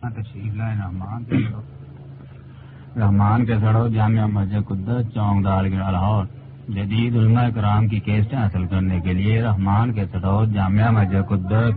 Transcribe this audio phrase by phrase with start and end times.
[0.00, 1.36] تشریف لائے، رحمان کے
[3.00, 6.24] رحمان کے سڑو جامعہ مسجد قدت چونک دال گرا لاہور۔
[6.68, 11.76] جدید علماء کرام کی کیسٹیں حاصل کرنے کے لیے رحمان کے سڑو جامعہ مسجد قدت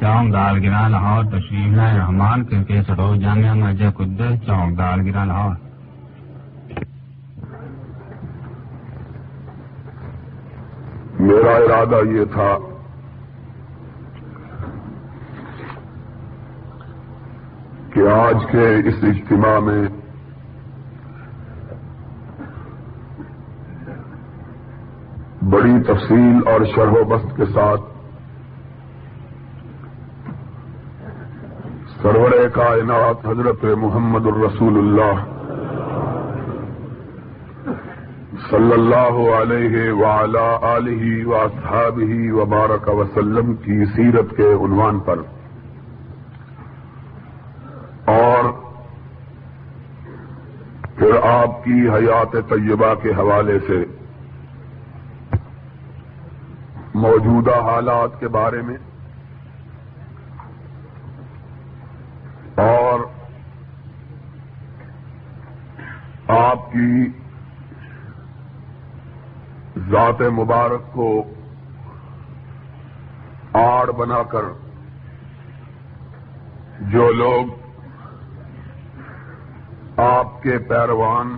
[0.00, 5.24] چونک دال گرا لاہور تشریف لائے۔ رحمان کے سڑو جامعہ مسجد قدت چونک دال گرا
[5.24, 5.54] لاہور۔
[11.20, 12.56] میرا ارادہ یہ تھا
[17.92, 19.82] کہ آج کے اس اجتماع میں
[25.50, 27.82] بڑی تفصیل اور شرح و بست کے ساتھ
[32.02, 35.24] سرور کائنات حضرت محمد الرسول اللہ
[38.50, 45.22] صلی اللہ علیہ وعلا علیہ واصحابہ وبارک وسلم کی سیرت کے عنوان پر
[50.98, 53.76] پھر آپ کی حیات طیبہ کے حوالے سے
[56.94, 58.76] موجودہ حالات کے بارے میں
[62.62, 63.00] اور
[66.36, 67.08] آپ کی
[69.90, 71.10] ذات مبارک کو
[73.52, 74.48] آڑ بنا کر
[76.88, 77.56] جو لوگ
[80.06, 81.36] آپ کے پیروان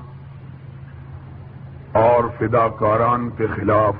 [2.41, 3.94] اور فدا کاران کے خلاف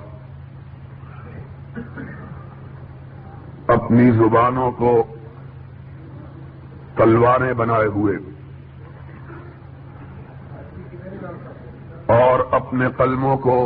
[3.66, 4.92] اپنی زبانوں کو
[6.94, 8.16] تلواریں بنائے ہوئے
[12.06, 13.58] اور اپنے قلموں کو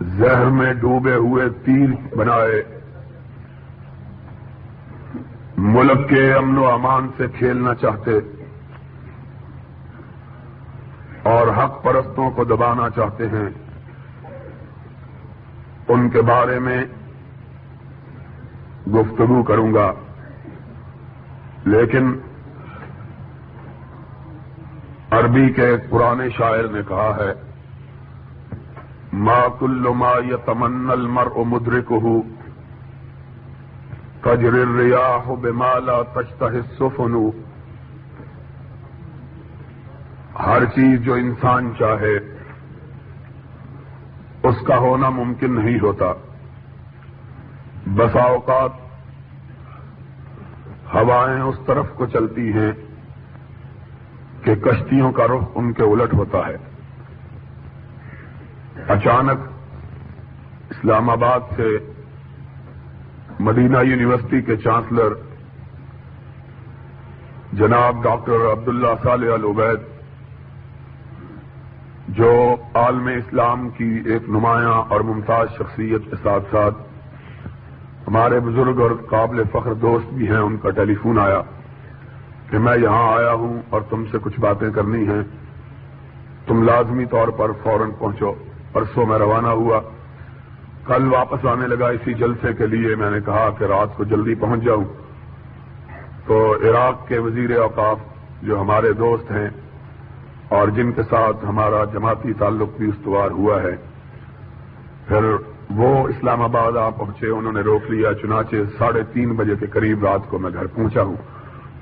[0.00, 2.62] زہر میں ڈوبے ہوئے تیر بنائے
[5.56, 8.18] ملک کے امن و امان سے کھیلنا چاہتے
[11.22, 13.48] اور حق پرستوں کو دبانا چاہتے ہیں۔
[15.88, 16.84] ان کے بارے میں
[18.94, 19.92] گفتگو کروں گا۔
[21.64, 22.18] لیکن
[25.10, 27.32] عربی کے پرانے شاعر نے کہا ہے،
[29.12, 32.22] ما کل ما یتمن المرء مدرک ہوں
[34.20, 37.30] تجر الریاح بمالا تشتہ السفن
[40.56, 42.16] ہر چیز جو انسان چاہے،
[44.42, 46.12] اس کا ہونا ممکن نہیں ہوتا۔
[47.86, 48.70] بسا اوقات
[50.94, 52.72] ہوائیں اس طرف کو چلتی ہیں
[54.42, 56.56] کہ کشتیوں کا رخ ان کے الٹ ہوتا ہے۔
[58.88, 59.40] اچانک
[60.70, 61.78] اسلام آباد سے
[63.40, 65.12] مدینہ یونیورسٹی کے چانسلر
[67.52, 69.95] جناب doctor Abdullah Saleh Al Obaid
[72.16, 76.74] جو عالم اسلام کی ایک نمایاں اور ممتاز شخصیت کے ساتھ ساتھ
[78.08, 81.42] ہمارے بزرگ اور قابل فخر دوست بھی ہیں، ان کا ٹیلی فون آیا
[82.50, 85.22] کہ میں یہاں آیا ہوں اور تم سے کچھ باتیں کرنی ہیں۔
[86.46, 88.32] تم لازمی طور پر فوراً پہنچو۔
[88.72, 89.80] پرسوں میں روانہ ہوا۔
[90.86, 94.34] کل واپس آنے لگا اسی جلسے کے لیے۔ میں نے کہا کہ رات کو جلدی
[94.34, 94.84] پہنچ جاؤں۔
[96.26, 97.98] تو عراق کے وزیر اوقاف
[98.42, 99.48] جو ہمارے دوست ہیں
[100.48, 103.76] اور جن کے ساتھ ہمارا جماعتی تعلق بھی استوار ہوا ہے،
[105.08, 105.24] پھر
[105.70, 110.06] وہ اسلام آباد آ پہنچے، انہوں نے روک لیا۔ چنانچہ ساڑھے تین بجے کے قریب
[110.06, 111.16] رات کو میں گھر پہنچا ہوں۔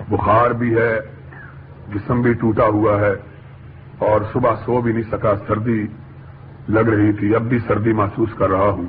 [0.08, 1.00] بخار بھی ہے،
[1.94, 3.14] جسم بھی ٹوٹا ہوا ہے
[3.98, 5.86] اور صبح سو بھی نہیں سکا، سردی
[6.69, 8.86] لگ رہی تھی۔ اب بھی سردی محسوس کر رہا ہوں۔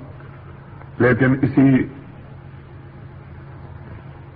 [0.99, 1.83] لیکن اسی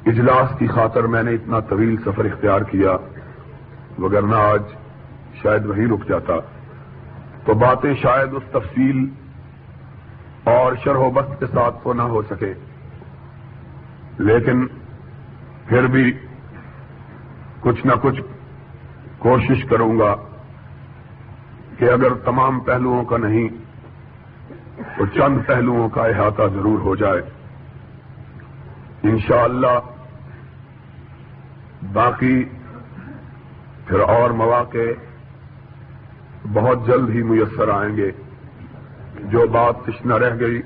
[0.05, 2.97] اجلاس کی خاطر میں نے اتنا طویل سفر اختیار کیا،
[3.99, 4.61] وگرنہ آج
[5.43, 6.33] شاید وہیں رک جاتا۔
[7.45, 9.09] تو باتیں شاید اس تفصیل
[10.43, 12.53] اور شرح و بست کے ساتھ تو نہ ہو سکے۔
[14.17, 14.67] لیکن
[15.65, 16.17] پھر بھی
[17.59, 18.21] کچھ نہ کچھ
[19.17, 20.15] کوشش کروں گا
[21.77, 23.49] کہ اگر تمام پہلوؤں کا نہیں
[24.97, 27.21] تو چند پہلوؤں کا احاطہ ضرور ہو جائے۔
[29.03, 29.79] انشاءاللہ
[31.93, 32.43] باقی
[33.85, 35.08] پھر اور مواقع
[36.53, 38.11] بہت جلد ہی میسر آئیں گے۔
[39.23, 40.61] جو بات تشنہ رہ گئی،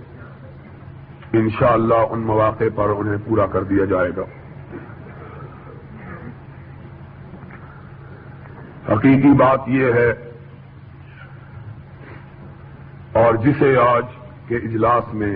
[1.33, 4.25] انشاءاللہ ان مواقع پر انہیں پورا کر دیا جائے گا۔
[8.93, 10.11] حقیقی بات یہ ہے،
[13.13, 14.05] اور جسے آج
[14.47, 15.35] کے اجلاس میں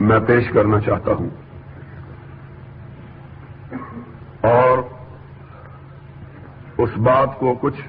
[0.00, 1.28] میں پیش کرنا چاہتا ہوں
[4.40, 4.78] اور
[6.84, 7.80] اس بات کو کچھ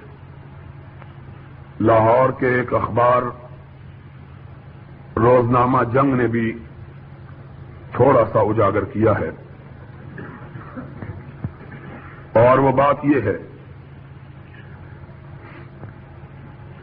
[1.82, 3.22] لاہور کے ایک اخبار
[5.18, 6.58] روزنامہ جنگ نے بھی
[7.92, 9.30] تھوڑا سا اجاگر کیا ہے۔
[12.40, 13.38] اور وہ بات یہ ہے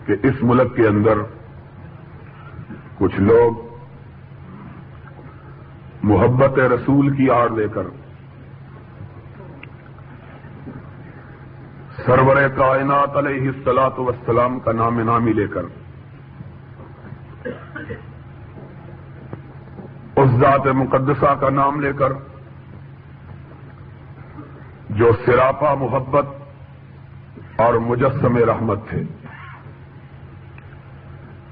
[0.07, 1.19] کہ اس ملک کے اندر
[2.99, 3.77] کچھ لوگ
[6.03, 7.83] محبت رسول کی آڑ لے کر
[12.07, 15.63] سرور کائنات علیہ السلاط وسلام کا نام نامی لے کر۔
[20.17, 22.13] اس ذات مقدسہ کا نام لے کر
[24.91, 26.27] جو سراپا محبت
[27.57, 29.03] اور مجسم رحمت تھے،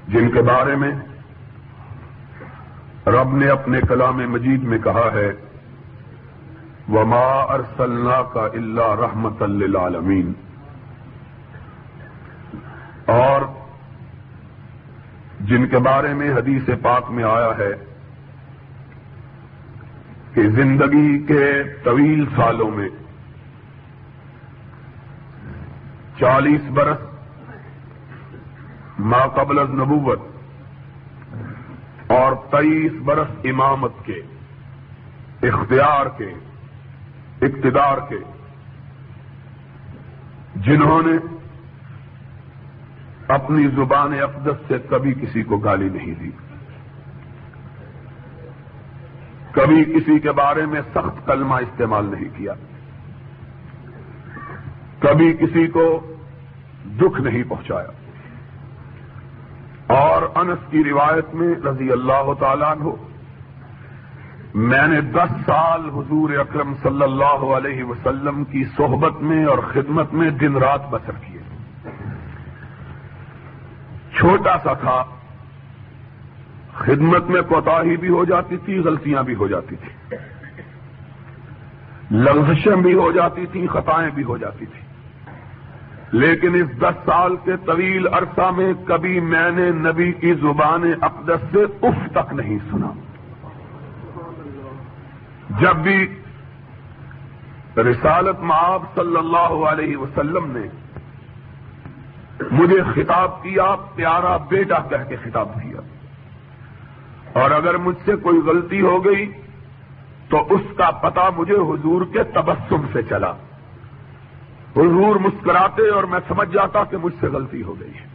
[0.07, 0.91] جن کے بارے میں
[3.07, 5.31] رب نے اپنے کلام مجید میں کہا ہے۔
[6.91, 10.33] وما ارسلنا کا اللہ رحمت للعالمین۔
[13.05, 13.41] اور
[15.39, 17.73] جن کے بارے میں حدیث پاک میں آیا ہے
[20.33, 22.89] کہ زندگی کے طویل سالوں میں
[26.19, 26.97] چالیس برس
[28.99, 30.19] ما قبل از نبوت
[32.07, 34.21] اور تیئیس برس امامت کے،
[35.43, 36.33] اختیار کے
[37.41, 38.17] اقتدار کے،
[40.55, 41.17] جنہوں نے
[43.27, 46.29] اپنی زبان اقدس سے کبھی کسی کو گالی نہیں دی۔
[49.51, 52.53] کبھی کسی کے بارے میں سخت کلمہ استعمال نہیں کیا۔
[54.99, 56.13] کبھی کسی کو
[56.85, 57.87] دکھ نہیں پہنچایا۔
[59.87, 63.07] اور انس کی روایت میں رضی اللہ تعالیٰ ہو
[64.53, 70.13] میں نے دس سال حضور اکرم صلی اللہ علیہ وسلم کی صحبت میں اور خدمت
[70.13, 71.41] میں دن رات بسر کیے۔
[74.17, 75.03] چھوٹا سا تھا۔
[76.73, 80.15] خدمت میں کوتاہی بھی ہو جاتی تھی، غلطیاں بھی ہو جاتی تھی۔
[82.11, 84.91] لغزشیں بھی ہو جاتی تھیں، خطائیں بھی ہو جاتی تھیں۔
[86.11, 91.51] لیکن اس دس سال کے طویل عرصہ میں کبھی میں نے نبی کی زبان اقدس
[91.51, 93.00] سے اف تک نہیں سنا۔
[95.59, 96.19] جب بھی
[97.77, 100.67] رسالت معاب صلی اللہ علیہ وسلم نے
[102.51, 105.79] مجھے خطاب کیا، پیارا بیٹا کہہ کے خطاب کیا۔
[107.41, 109.31] اور اگر مجھ سے کوئی غلطی ہو گئی،
[110.29, 113.31] تو اس کا پتا مجھے حضور کے تبسم سے چلا۔
[114.75, 118.11] حضور مسکراتے اور میں سمجھ جاتا کہ مجھ سے غلطی ہو گئی۔ ہے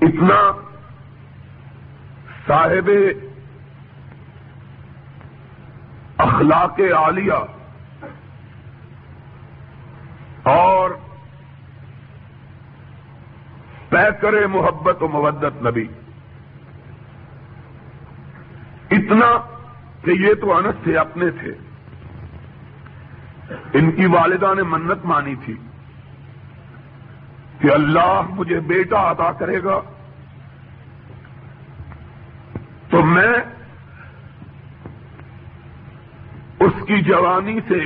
[0.00, 0.52] اتنا
[2.46, 2.90] صاحب
[6.18, 7.32] اخلاق عالیہ
[10.42, 10.90] اور
[13.88, 15.86] پیکر محبت و مودت نبی۔
[18.90, 19.60] اتنا
[20.04, 21.52] کہ یہ تو انس سے اپنے تھے۔
[23.72, 25.56] ان کی والدہ نے منت مانی تھی
[27.58, 29.80] کہ اللہ مجھے بیٹا عطا کرے گا۔
[32.90, 33.32] تو میں
[36.60, 37.80] اس کی جوانی سے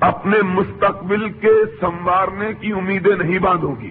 [0.00, 3.90] اپنے مستقبل کے سنوارنے کی امیدیں نہیں باندھوں گی۔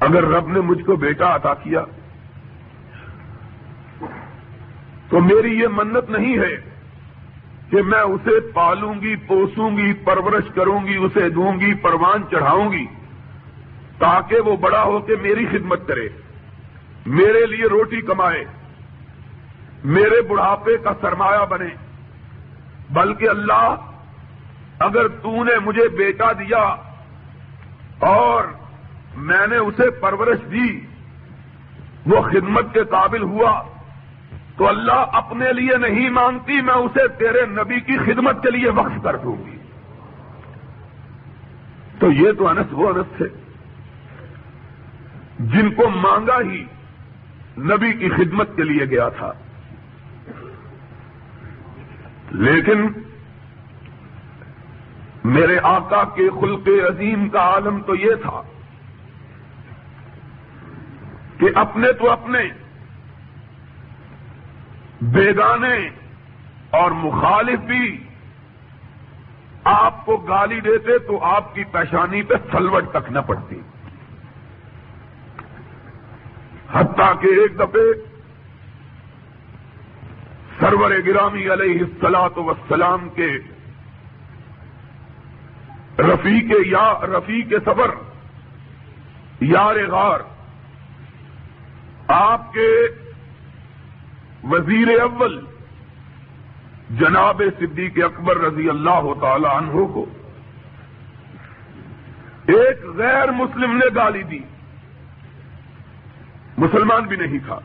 [0.00, 1.84] اگر رب نے مجھ کو بیٹا عطا کیا،
[5.08, 6.56] تو میری یہ منت نہیں ہے
[7.70, 12.72] کہ میں اسے پالوں گی، پوسوں گی، پرورش کروں گی، اسے دوں گی، پروان چڑھاؤں
[12.72, 12.86] گی،
[13.98, 16.08] تاکہ وہ بڑا ہو کے میری خدمت کرے،
[17.06, 18.44] میرے لیے روٹی کمائے۔
[19.84, 21.68] میرے بڑھاپے کا سرمایہ بنے۔
[22.90, 23.74] بلکہ اللہ،
[24.78, 26.76] اگر تو نے مجھے بیٹا دیا
[27.98, 28.44] اور
[29.16, 30.80] میں نے اسے پرورش دی،
[32.06, 33.62] وہ خدمت کے قابل ہوا،
[34.56, 39.02] تو اللہ اپنے لیے نہیں مانگتی، میں اسے تیرے نبی کی خدمت کے لیے وقف
[39.02, 39.56] کر دوں گی۔
[41.98, 43.26] تو یہ تو انس، وہ انس تھے۔
[45.38, 46.64] جن کو مانگا ہی
[47.58, 49.32] نبی کی خدمت کے لیے گیا تھا۔
[52.36, 52.86] لیکن
[55.24, 58.42] میرے آقا کے خلق عظیم کا عالم تو یہ تھا
[61.38, 62.38] کہ اپنے تو اپنے
[65.00, 65.88] بیگانے
[66.70, 68.04] اور مخالف بھی
[69.64, 73.60] آپ کو گالی دیتے تو آپ کی پیشانی پہ سلوٹ تک نہ پڑتی۔
[76.72, 78.05] حتیٰ کہ ایک دفعے
[80.60, 83.38] سرور گرامی علیہ السلاط وسلام کے
[85.98, 87.90] رفیق یا رفیق سفر
[89.40, 90.20] یار غار،
[92.08, 92.68] آپ کے
[94.44, 95.44] وزیر اول
[96.90, 100.06] جناب صدیق اکبر رضی اللہ تعالی عنہ کو
[102.46, 104.38] ایک غیر مسلم نے گالی دی۔
[106.58, 107.58] مسلمان بھی نہیں تھا۔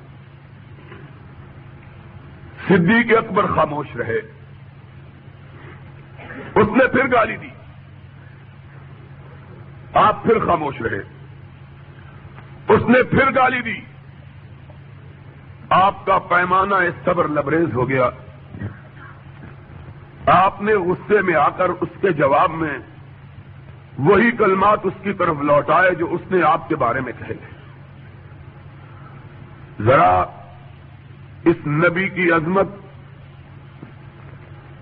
[2.67, 4.17] صدیق اکبر خاموش رہے۔
[6.55, 7.49] اس نے پھر گالی دی۔
[9.93, 10.99] آپ پھر خاموش رہے۔
[12.67, 13.81] اس نے پھر گالی دی۔
[15.69, 18.09] آپ کا پیمانہ اس صبر لبریز ہو گیا۔
[20.25, 22.77] آپ نے غصے میں آ کر اس کے جواب میں
[23.97, 27.33] وہی کلمات اس کی طرف لوٹائے جو اس نے آپ کے بارے میں کہے۔
[29.83, 30.23] ذرا
[31.45, 32.67] اس نبی کی عظمت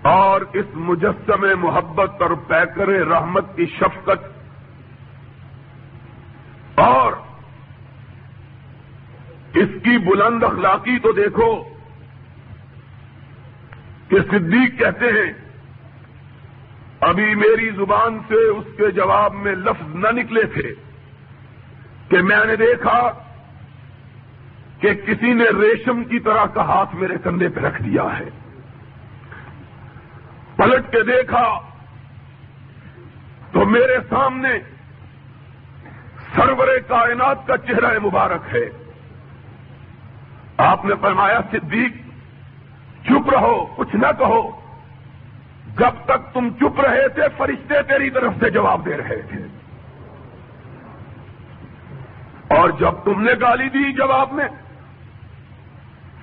[0.02, 4.28] اور اس مجسم محبت اور پیکر رحمت کی شفقت
[6.78, 7.12] اور
[9.54, 11.64] اس کی بلند اخلاقی تو دیکھو
[14.08, 15.32] کہ صدیق کہتے ہیں،
[17.00, 20.74] ابھی میری زبان سے اس کے جواب میں لفظ نہ نکلے تھے
[22.08, 23.10] کہ میں نے دیکھا
[24.80, 28.28] کہ کسی نے ریشم کی طرح کا ہاتھ میرے کندھے پہ رکھ دیا ہے۔
[30.56, 31.60] پلٹ کے دیکھا
[33.52, 34.48] تو میرے سامنے
[36.36, 38.70] سرور کائنات کا چہرہ مبارک ہے۔
[40.56, 41.92] آپ نے فرمایا، صدیق،
[43.06, 44.60] چپ رہو، کچھ نہ کہو۔
[45.78, 49.38] جب تک تم چپ رہے تھے، فرشتے تیری طرف سے جواب دے رہے تھے۔
[52.58, 54.48] اور جب تم نے گالی دی جواب میں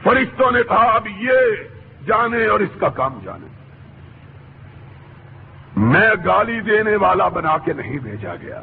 [0.08, 1.36] فرشتوں نے کہا، اب یہ
[2.08, 3.48] جانے اور اس کا کام جانے۔
[5.76, 8.62] میں گالی دینے والا بنا کے نہیں بھیجا گیا۔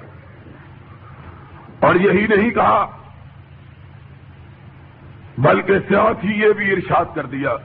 [1.80, 2.96] اور یہی نہیں کہا،
[5.38, 7.56] بلکہ ساتھ ہی یہ بھی ارشاد کر دیا۔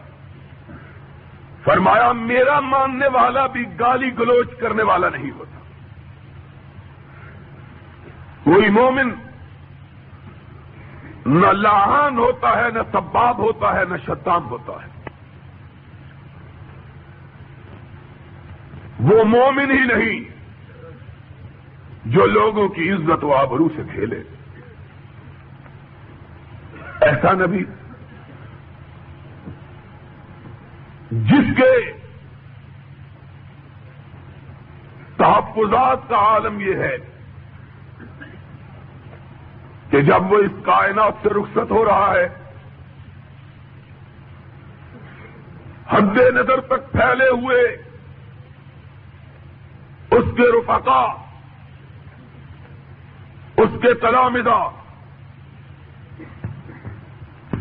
[1.64, 5.60] فرمایا، میرا ماننے والا بھی گالی گلوچ کرنے والا نہیں ہوتا۔
[8.44, 9.29] کوئی مومن
[11.26, 15.00] نہ لاہان ہوتا ہے، نہ سباب ہوتا ہے، نہ شتام ہوتا ہے۔
[19.00, 20.40] وہ مومن ہی نہیں
[22.06, 24.24] جو لوگوں کی عزت و آبرو سے کھیلے
[27.02, 27.64] ایسا نبی
[31.12, 31.94] جس کے
[35.18, 36.98] تحفظات کا عالم یہ ہے
[39.92, 42.28] کہ جب وہ اس کائنات سے رخصت ہو رہا ہے،
[45.90, 47.62] حد نظر تک پھیلے ہوئے
[50.12, 51.06] اس کے رفقا،
[53.58, 54.60] اس کے تلامدہ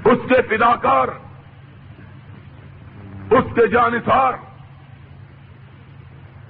[0.04, 1.08] اس کے فداکار،
[3.30, 4.32] اس کے جانثار،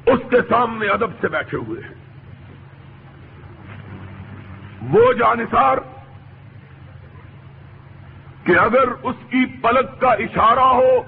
[0.07, 1.98] اس کے سامنے ادب سے بیٹھے ہوئے ہیں۔
[4.83, 5.79] وہ جانثار
[8.45, 11.03] کہ اگر اس کی پلک کا اشارہ ہو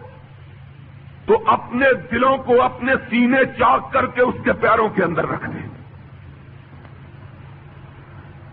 [1.26, 5.50] تو اپنے دلوں کو اپنے سینے چاک کر کے اس کے پیروں کے اندر رکھ
[5.50, 5.68] دیں۔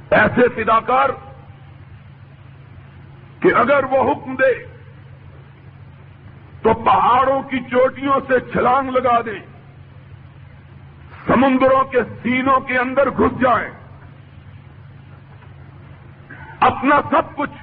[0.10, 1.10] ایسے فداکار
[3.40, 4.66] کہ اگر وہ حکم دے
[6.62, 9.40] تو پہاڑوں کی چوٹیوں سے چھلانگ لگا دیں،
[11.28, 13.87] سمندروں کے سینوں کے اندر گھس جائیں۔
[16.78, 17.58] اپنا سب کچھ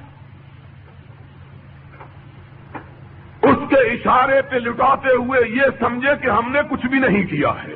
[3.41, 7.49] اس کے اشارے پہ لٹاتے ہوئے یہ سمجھے کہ ہم نے کچھ بھی نہیں کیا
[7.63, 7.75] ہے۔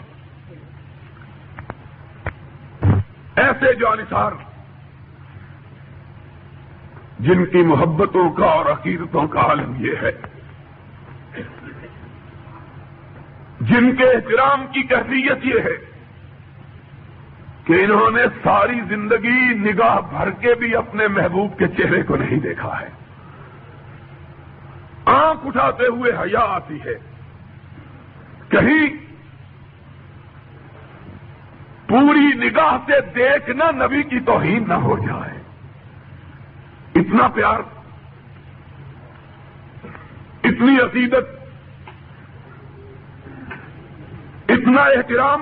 [3.35, 4.31] ایسے جو انسار
[7.19, 10.11] جن کی محبتوں کا اور عقیدتوں کا عالم یہ ہے،
[13.61, 15.88] جن کے احترام کی کیفیت یہ ہے۔
[17.69, 22.39] کہ انہوں نے ساری زندگی نگاہ بھر کے بھی اپنے محبوب کے چہرے کو نہیں
[22.39, 22.87] دیکھا ہے۔
[25.05, 26.99] آنکھ اٹھاتے ہوئے حیا آتی ہے۔
[28.49, 28.87] کہیں
[31.87, 35.41] پوری نگاہ سے دیکھنا نبی کی توہین نہ ہو جائے۔
[36.95, 37.59] اتنا پیار،
[40.43, 41.39] اتنی عقیدت
[44.49, 45.41] اتنا احترام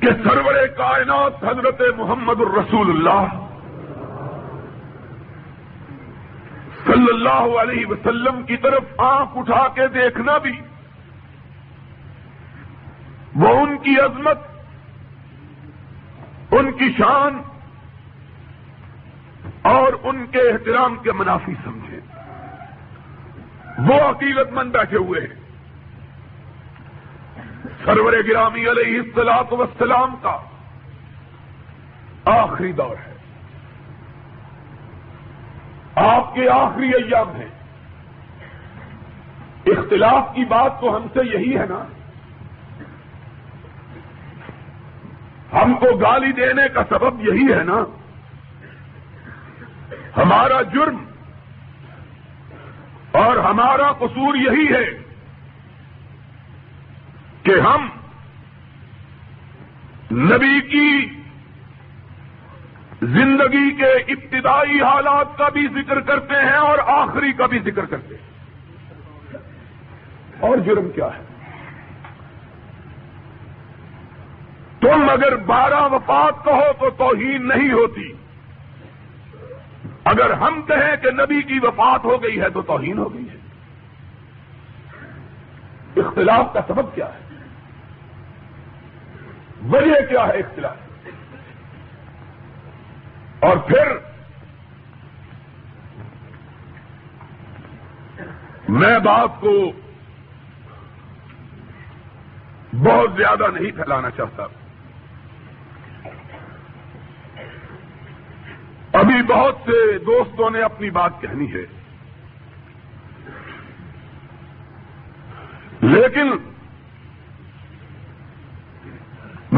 [0.00, 3.46] کہ سرور کائنات حضرت محمد الرسول اللہ
[6.86, 10.60] صلی اللہ علیہ وسلم کی طرف آنکھ اٹھا کے دیکھنا بھی،
[13.34, 14.38] وہ ان کی عظمت،
[16.50, 17.42] ان کی شان
[19.62, 22.00] اور ان کے احترام کے منافی سمجھے۔
[23.78, 25.39] وہ عقیدت مند بیٹھے ہوئے ہیں۔
[27.84, 30.38] سرور گرامی علیہ السلاط وسلام کا
[32.24, 33.14] آخری دور ہے۔
[35.94, 37.48] آپ کے آخری ایام ہیں۔
[39.66, 41.84] اختلاف کی بات تو ہم سے یہی ہے نا۔
[45.52, 47.84] ہم کو گالی دینے کا سبب یہی ہے نا۔
[50.16, 51.04] ہمارا جرم
[53.12, 55.09] اور ہمارا قصور یہی ہے۔
[57.42, 57.88] کہ ہم
[60.10, 61.20] نبی کی
[63.02, 68.14] زندگی کے ابتدائی حالات کا بھی ذکر کرتے ہیں اور آخری کا بھی ذکر کرتے
[68.14, 68.30] ہیں۔
[70.40, 71.22] اور جرم کیا ہے؟
[74.80, 78.12] تم اگر بارہ وفات کہو تو توہین نہیں ہوتی۔
[80.04, 83.36] اگر ہم کہیں کہ نبی کی وفات ہو گئی ہے تو توہین ہو گئی ہے۔
[86.00, 87.29] اختلاف کا سبب کیا ہے؟
[89.68, 90.76] وجہ کیا ہے اختلاف
[93.40, 93.96] اور پھر
[98.68, 99.72] میں بات کو
[102.72, 104.42] بہت زیادہ نہیں پھیلانا چاہتا۔
[108.92, 111.64] ابھی بہت سے دوستوں نے اپنی بات کہنی ہے۔
[115.80, 116.49] لیکن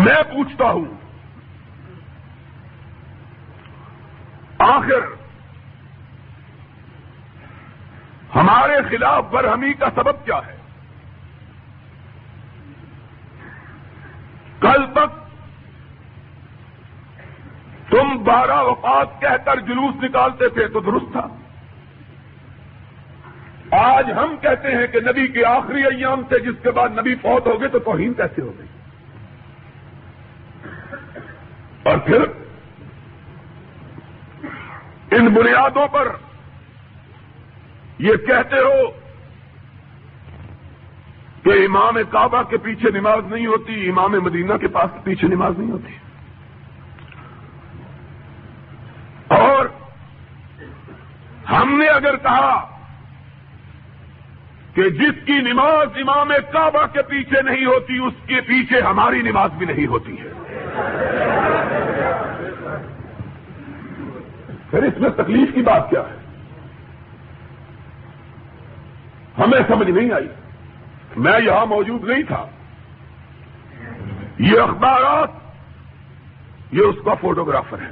[0.05, 0.85] میں پوچھتا ہوں،
[4.59, 5.11] آخر
[8.35, 10.57] ہمارے خلاف برہمی کا سبب کیا ہے؟
[14.61, 15.21] کل تک
[17.91, 21.27] تم بارہ وفات کہہ کر جلوس نکالتے تھے تو درست تھا۔
[23.79, 27.47] آج ہم کہتے ہیں کہ نبی کے آخری ایام سے جس کے بعد نبی فوت
[27.47, 28.67] ہو گئے تو توہین کیسے ہو گئی؟
[31.83, 32.23] اور پھر
[35.11, 36.09] ان بنیادوں پر
[37.99, 38.91] یہ کہتے ہو
[41.43, 45.71] کہ امام کعبہ کے پیچھے نماز نہیں ہوتی، امام مدینہ کے پاس پیچھے نماز نہیں
[45.71, 45.93] ہوتی۔
[49.29, 49.67] اور
[51.51, 52.79] ہم نے اگر کہا
[54.75, 59.51] کہ جس کی نماز امام کعبہ کے پیچھے نہیں ہوتی، اس کے پیچھے ہماری نماز
[59.51, 60.33] بھی نہیں ہوتی ہے۔
[64.73, 66.15] پھر اس میں تکلیف کی بات کیا ہے؟
[69.39, 70.29] ہمیں سمجھ نہیں آئی۔
[71.17, 72.47] میں یہاں موجود نہیں تھا۔
[74.39, 75.31] یہ اخبارات،
[76.73, 77.91] یہ اس کا فوٹوگرافر ہے۔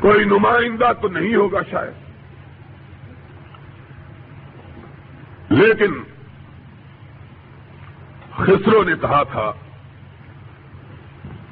[0.00, 1.92] کوئی نمائندہ تو نہیں ہوگا شاید۔
[5.52, 6.02] لیکن
[8.36, 9.52] خسرو نے کہا تھا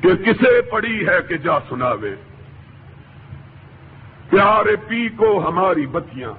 [0.00, 2.14] کہ کسے پڑی ہے کہ جا سناوے۔
[4.30, 6.32] پیارے پی کو ہماری بتیاں۔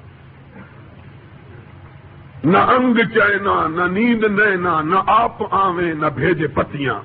[2.43, 7.02] نہ انگ چینا، نہ نیند نینا، نہ آپ آویں، نہ بھیجے پتیاں۔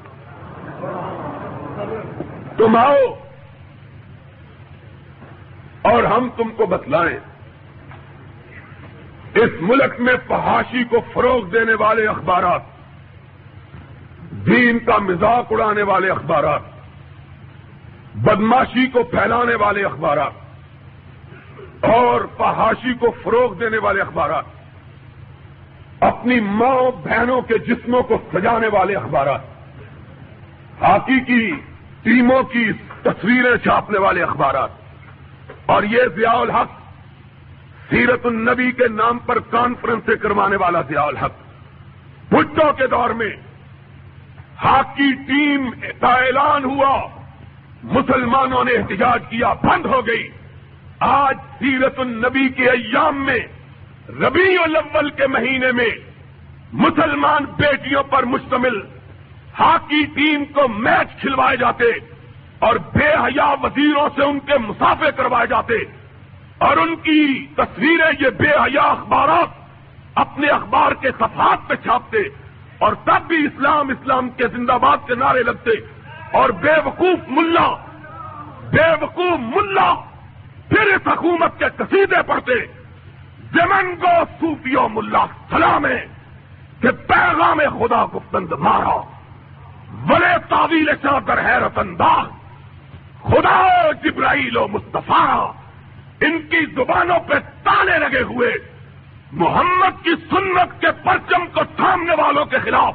[2.57, 3.15] تم آؤ
[5.83, 7.19] اور ہم تم کو بتلائیں۔
[9.35, 12.63] اس ملک میں فحاشی کو فروغ دینے والے اخبارات،
[14.47, 16.61] دین کا مزاق اڑانے والے اخبارات،
[18.15, 20.42] بدماشی کو پھیلانے والے اخبارات۔
[21.83, 24.45] اور فحاشی کو فروغ دینے والے اخبارات،
[26.05, 29.41] اپنی ماں بہنوں کے جسموں کو سجانے والے اخبارات،
[30.83, 31.51] ہاکی کی
[32.03, 32.65] ٹیموں کی
[33.03, 34.71] تصویریں چھاپنے والے اخبارات،
[35.67, 36.71] اور یہ ضیاء الحق
[37.91, 41.35] سیرت النبی کے نام پر کانفرنسیں کروانے والا ضیاء الحق۔
[42.31, 43.33] بھٹو کے دور میں
[44.63, 46.95] ہاکی ٹیم کا اعلان ہوا،
[47.93, 50.29] مسلمانوں نے احتجاج کیا، بند ہو گئی۔
[51.01, 53.39] آج سیرت النبی کے ایام میں،
[54.09, 55.91] ربیع الاول کے مہینے میں
[56.73, 58.81] مسلمان بیٹیوں پر مشتمل
[59.59, 61.85] ہاکی ٹیم کو میچ کھلوائے جاتے
[62.59, 65.75] اور بے حیا وزیروں سے ان کے مسافے کروائے جاتے
[66.59, 69.61] اور ان کی تصویریں یہ بے حیا اخبارات
[70.15, 72.29] اپنے اخبار کے صفحات پہ چھاپتے
[72.79, 75.71] اور تب بھی اسلام اسلام کے زندہ باد کے نعرے لگتے
[76.33, 77.69] اور بے وقوف ملا،
[78.71, 79.93] بے وقوف ملا
[80.73, 82.55] پھر اس حکومت کے قصیدے پڑھتے
[83.55, 85.87] جمن کو صوفیو ملا سلام
[86.81, 88.97] کہ پیغام خدا کو بند مارا۔
[90.09, 92.31] بڑے تعویل چادر حیرت انداز،
[93.23, 93.59] خدا
[94.05, 95.53] جبرائیل و مصطفیٰ،
[96.21, 98.51] ان کی زبانوں پہ تالے لگے ہوئے،
[99.33, 102.95] محمد کی سنت کے پرچم کو تھامنے والوں کے خلاف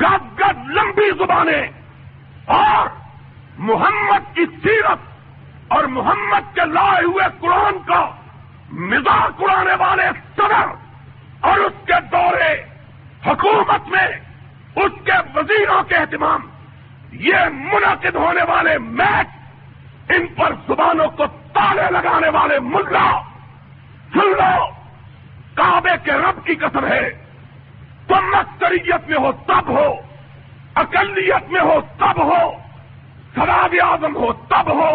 [0.00, 1.66] گد گد لمبی زبانیں،
[2.46, 2.88] اور
[3.58, 5.09] محمد کی سیرت
[5.70, 8.00] اور محمد کے لائے ہوئے قرآن کا
[8.90, 10.72] مزاق اڑانے والے صدر
[11.40, 12.52] اور اس کے دورے
[13.26, 14.06] حکومت میں
[14.76, 16.46] اس کے وزیروں کے اہتمام،
[17.20, 19.28] یہ منعقد ہونے والے میچ،
[20.08, 23.08] ان پر زبانوں کو تالے لگانے والے ملا
[24.14, 24.66] سن لو
[25.54, 27.08] کعبے کے رب کی قسم ہے،
[28.06, 29.88] تم اکثریت میں ہو تب ہو،
[30.74, 32.42] اقلیت میں ہو تب ہو
[33.34, 34.90] سواد اعظم ہو تب ہو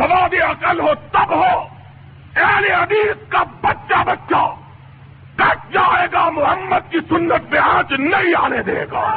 [0.00, 1.66] سواد عقل ہو تب ہو۔
[2.36, 4.54] اہل حدیث کا بچہ بچہ۔
[5.36, 9.16] کٹ جائے گا محمد کی سنت پہ آج نہیں آنے دے گا۔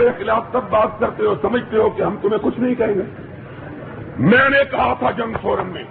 [0.00, 3.02] ہمارے خلاف سب بات کرتے ہو، سمجھتے ہو کہ ہم تمہیں کچھ نہیں کہیں گے۔
[4.18, 5.84] میں نے کہا تھا جنگ فورم میں،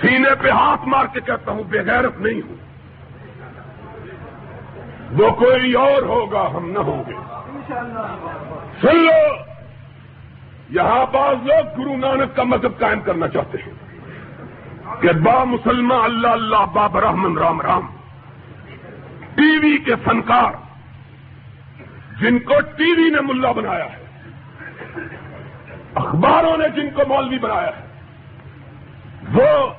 [0.00, 2.56] سینے پہ ہاتھ مار کے کہتا ہوں بےغیرت نہیں ہوں۔
[5.18, 7.14] وہ کوئی اور ہوگا، ہم نہ ہوں گے۔
[8.80, 9.34] سن لو،
[10.70, 13.72] یہاں بعض لوگ گرو نانک کا مذہب قائم کرنا چاہتے ہیں
[15.02, 17.86] کہ با مسلمان اللہ اللہ باب رحمن رام رام۔
[19.34, 20.65] ٹی وی کے فنکار
[22.20, 24.04] جن کو ٹی وی نے ملا بنایا ہے،
[25.94, 27.86] اخباروں نے جن کو مولوی بنایا ہے،
[29.32, 29.72] وہ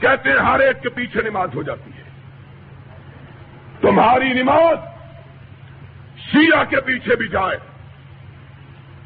[0.00, 2.02] کہتے ہیں ہر ایک کے پیچھے نماز ہو جاتی ہے۔
[3.80, 4.78] تمہاری نماز
[6.16, 7.56] شیعہ کے پیچھے بھی جائے،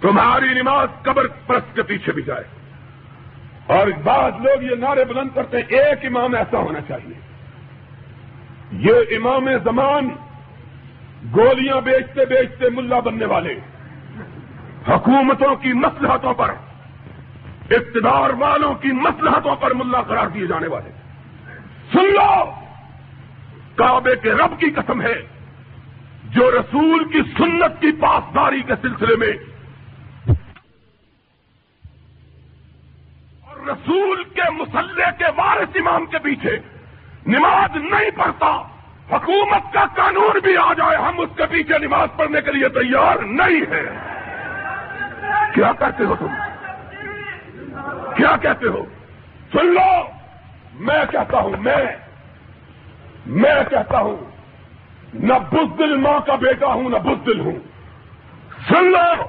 [0.00, 2.44] تمہاری نماز قبر پرست کے پیچھے بھی جائے۔
[3.66, 7.20] اور بعض لوگ یہ نعرے بلند کرتے ہیں، ایک امام ایسا ہونا چاہیے۔
[8.72, 10.08] یہ امام زمان
[11.24, 13.60] گولیاں بیچتے بیچتے ملا بننے والے۔
[14.88, 16.50] حکومتوں کی مسلحتوں پر،
[17.70, 20.90] اقتدار والوں کی مسلحتوں پر ملا قرار دیے جانے والے۔
[21.92, 22.50] سن لو،
[23.74, 25.26] کعبے کے رب کی قسم ہے،
[26.24, 29.32] جو رسول کی سنت کی پاسداری کے سلسلے میں
[33.46, 36.58] اور رسول کے مسلح کے وارث امام کے پیچھے
[37.26, 38.77] نماز نہیں پڑھتا۔
[39.12, 43.16] حکومت کا قانون بھی آ جائے، ہم اس کے پیچھے نماز پڑھنے کے لیے تیار
[43.22, 44.18] نہیں ہیں۔
[45.54, 46.26] کیا کہتے ہو تم؟
[48.16, 48.84] کیا کہتے ہو؟
[49.52, 50.08] سن لو،
[50.74, 51.86] میں کہتا ہوں، میں
[53.26, 54.16] میں کہتا ہوں،
[55.14, 57.58] نہ بزدل ماں کا بیٹا ہوں، نہ بزدل ہوں۔
[58.68, 59.24] سن لو،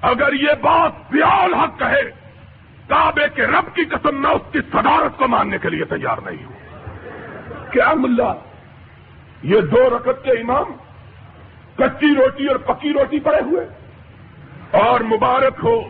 [0.00, 2.10] اگر یہ بات پیال حق کہے،
[2.88, 6.44] کعبے کے رب کی قسم میں اس کی صدارت کو ماننے کے لیے تیار نہیں
[6.44, 6.52] ہوں۔
[7.72, 8.34] کیا ملا؟
[9.44, 10.72] یہ دو رکت کے امام
[11.76, 13.66] کچی روٹی اور پکی روٹی پڑے ہوئے
[14.70, 15.80] اور مبارک ہو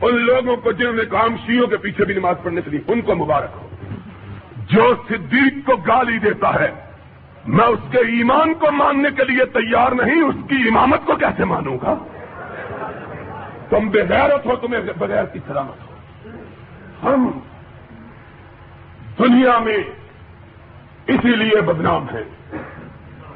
[0.00, 3.00] ان لوگوں کو جنہوں نے کام شیوں کے پیچھے بھی نماز پڑھنے کے لیے، ان
[3.00, 3.68] کو مبارک ہو۔
[4.70, 6.74] جو صدیق کو گالی دیتا ہے،
[7.46, 11.44] میں اس کے ایمان کو ماننے کے لیے تیار نہیں، اس کی امامت کو کیسے
[11.44, 11.94] مانوں گا؟
[13.68, 15.96] تم بغیرت ہو، تمہیں بغیر کی سلامت ہو۔
[17.02, 17.30] ہم
[19.18, 19.76] دنیا میں
[21.06, 22.37] اسی لیے بدنام ہیں۔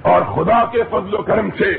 [0.03, 1.79] اور خدا کے فضل و کرم سے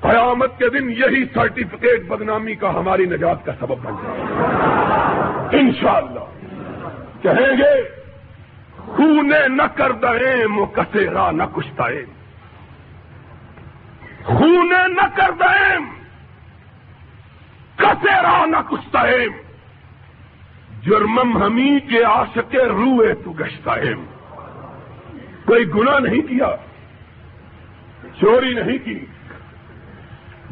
[0.00, 6.20] قیامت کے دن یہی سرٹیفکیٹ بدنامی کا ہماری نجات کا سبب بن جائے گا۔ انشاءاللہ۔
[7.22, 8.04] کہیں گے،
[8.76, 10.64] خونے نہ کر دیں مو
[11.30, 11.84] نہ کشتا
[14.24, 15.78] خونے نہ کر دیں
[17.76, 19.02] کسیرا نہ کشتا
[20.82, 23.74] جرمم ہمی کے آشکے روئے تو گشتا
[25.44, 26.46] کوئی گناہ نہیں کیا۔
[28.20, 28.98] چوری نہیں کی،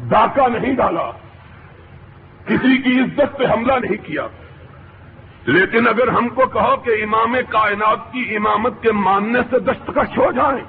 [0.09, 1.09] ڈاکہ نہیں ڈالا،
[2.45, 4.27] کسی کی عزت پہ حملہ نہیں کیا۔
[5.47, 10.31] لیکن اگر ہم کو کہو کہ امام کائنات کی امامت کے ماننے سے دستکش ہو
[10.31, 10.63] جائیں،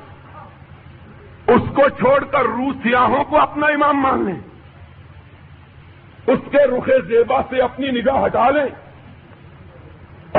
[1.47, 4.41] اس کو چھوڑ کر روس سیاحوں کو اپنا امام مان لیں،
[6.27, 8.69] اس کے رخ زیبا سے اپنی نگاہ ہٹا لیں،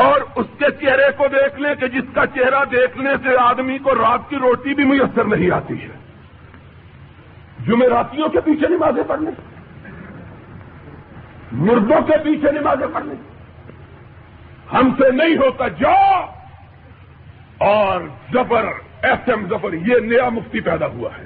[0.01, 3.95] اور اس کے چہرے کو دیکھ لیں کہ جس کا چہرہ دیکھنے سے آدمی کو
[3.95, 5.93] رات کی روٹی بھی میسر نہیں آتی ہے۔
[7.67, 9.31] جمعراتیوں کے پیچھے نمازیں پڑھنے،
[11.51, 13.13] مردوں کے پیچھے نمازیں پڑھنے۔
[14.73, 16.19] ہم سے نہیں ہوتا جا
[17.57, 18.01] اور
[18.33, 18.65] زبر
[19.01, 21.25] ایس ایم زفر یہ نیا مفتی پیدا ہوا ہے۔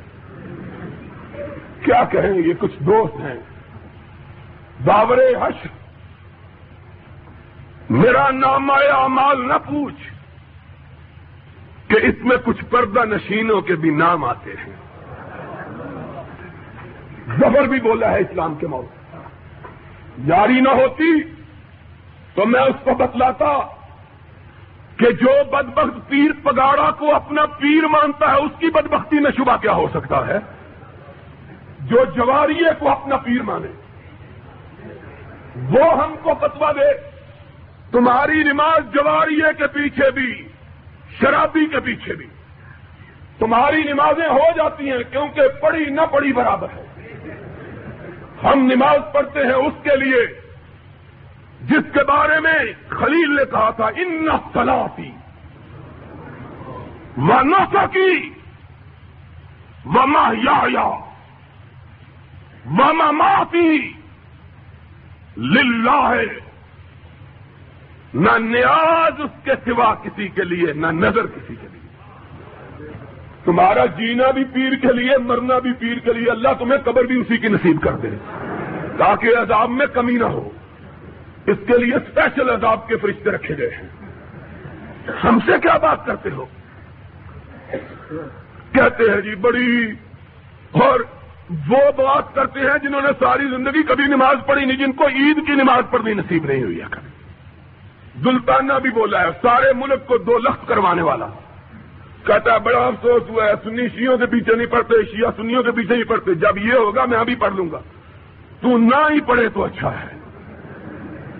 [1.83, 3.39] کیا کہیں یہ کچھ دوست ہیں؟
[4.85, 5.67] بابر حش
[7.89, 10.01] میرا نام آیا نہ پوچھ
[11.87, 14.88] کہ اس میں کچھ پردہ نشینوں کے بھی نام آتے ہیں۔
[17.37, 18.85] زبر بھی بولا ہے اسلام کے موت
[20.27, 21.21] جاری نہ ہوتی
[22.33, 23.59] تو میں اس کو بتلاتا
[24.97, 29.57] کہ جو بدبخت پیر پگاڑا کو اپنا پیر مانتا ہے، اس کی بدبختی میں شبہ
[29.57, 30.39] کیا ہو سکتا ہے؟
[31.79, 33.67] جو جواریے کو اپنا پیر مانے،
[35.69, 36.93] وہ ہم کو فتوا دے۔
[37.91, 40.47] تمہاری نماز جواریے کے پیچھے بھی،
[41.19, 42.27] شرابی کے پیچھے بھی۔
[43.39, 46.88] تمہاری نمازیں ہو جاتی ہیں کیونکہ پڑھی نہ پڑھی برابر ہے۔
[48.43, 50.25] ہم نماز پڑھتے ہیں اس کے لیے
[51.69, 55.11] جس کے بارے میں خلیل نے کہا تھا، ان سلاتی
[57.17, 58.13] و نسا کی
[59.85, 60.85] وما یا
[62.77, 63.93] وما معافی
[65.37, 66.01] للہ.
[66.09, 66.39] ہے
[68.13, 71.58] نہ نیاز اس کے سوا کسی کے لیے، نہ نظر کسی کے
[73.49, 77.21] تمہارا جینا بھی پیر کے لیے، مرنا بھی پیر کے لیے اللہ تمہیں قبر بھی
[77.21, 78.09] اسی کی نصیب کر دے۔
[78.97, 80.49] تاکہ عذاب میں کمی نہ ہو۔
[81.47, 83.87] اس کے لیے اسپیشل عذاب کے فرشتے رکھے گئے ہیں۔
[85.23, 86.45] ہم سے کیا بات کرتے ہو؟
[88.71, 89.91] کہتے ہیں جی بڑی
[90.71, 90.99] اور
[91.69, 95.47] وہ بات کرتے ہیں جنہوں نے ساری زندگی کبھی نماز پڑھی نہیں، جن کو عید
[95.47, 97.09] کی نماز پڑھنی نصیب نہیں ہوئی۔ ہے کبھی
[98.23, 101.27] دلتانہ بھی بولا ہے، سارے ملک کو دو لخت کروانے والا۔
[102.29, 105.71] کہتا ہے بڑا افسوس ہوا ہے۔ سنی شیوں کے پیچھے نہیں پڑتے شیعہ سنیوں کے
[105.71, 107.79] پیچھے نہیں پڑتے جب یہ ہوگا، میں ابھی پڑھ لوں گا۔
[108.61, 110.19] تو نہ ہی پڑھے تو اچھا ہے۔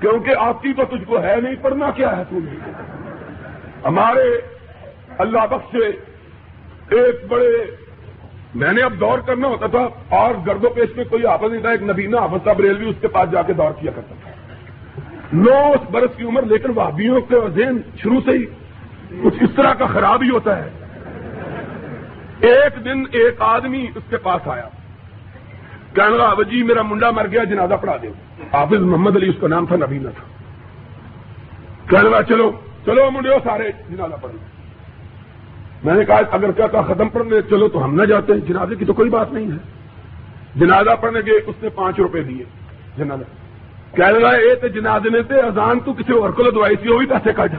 [0.02, 2.40] کیونکہ آپ کی تو تجھ کو ہے نہیں، پڑھنا کیا ہے تم
[3.86, 4.42] ہمارے
[5.18, 5.86] اللہ بخش سے
[6.96, 7.76] ایک بڑے،
[8.56, 11.62] میں نے اب دور کرنا ہوتا تھا۔ اور گرد و پیش میں کوئی آپس نہیں
[11.62, 14.32] تھا، ایک نبینا آفس صاحب ریلوی اس کے پاس جا کے دور کیا کرتا تھا۔
[15.34, 18.46] نو برس کی عمر، لیکن وابیوں کے ذہن شروع سے ہی
[19.24, 20.79] کچھ اس طرح کا خراب ہی ہوتا ہے۔
[22.42, 24.68] ایک دن ایک آدمی اس کے پاس آیا۔
[25.94, 28.10] کہنے لگا وجی میرا منڈا مر گیا، جنازہ پڑھا دے
[28.54, 30.26] حافظ محمد علی، اس کا نام تھا نبینا تھا۔
[31.90, 32.52] کہنے لگا، چلو
[32.86, 34.32] چلو منڈے سارے جنازہ پڑھ
[35.84, 38.76] میں نے کہا، اگر کیا کہا ختم پڑھنے چلو تو ہم نہ جاتے ہیں، جنازے
[38.76, 39.58] کی تو کوئی بات نہیں ہے۔
[40.56, 42.44] جنازہ پڑھنے کے اس نے پانچ روپے دیے
[42.98, 43.24] جنازہ
[43.96, 46.98] کہنے لگا یہ تو جنازے نے تے، اذان تو کسی اور کو دوائی تھی وہ
[46.98, 47.58] بھی پیسے کا جا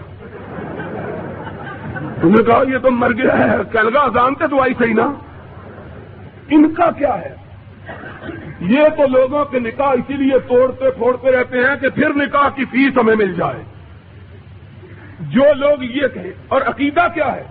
[2.21, 5.13] تم نے کہا یہ تو مر گیا ہے کہنے لگا اذان تے دوائی صحیح نا؟
[6.49, 7.35] ان کا کیا ہے؟
[8.61, 12.65] یہ تو لوگوں کے نکاح اسی لیے توڑتے پھوڑتے رہتے ہیں کہ پھر نکاح کی
[12.65, 13.63] فیس ہمیں مل جائے۔
[15.21, 17.45] جو لوگ یہ کہیں اور عقیدہ کیا ہے؟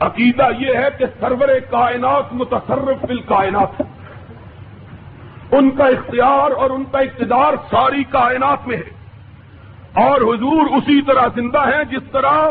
[0.00, 3.82] عقیدہ یہ ہے کہ سرور کائنات متصرف فل کائنات
[5.50, 8.98] ان کا اختیار اور ان کا اقتدار ساری کائنات میں ہے۔
[10.04, 12.42] اور حضور اسی طرح زندہ ہیں جس طرح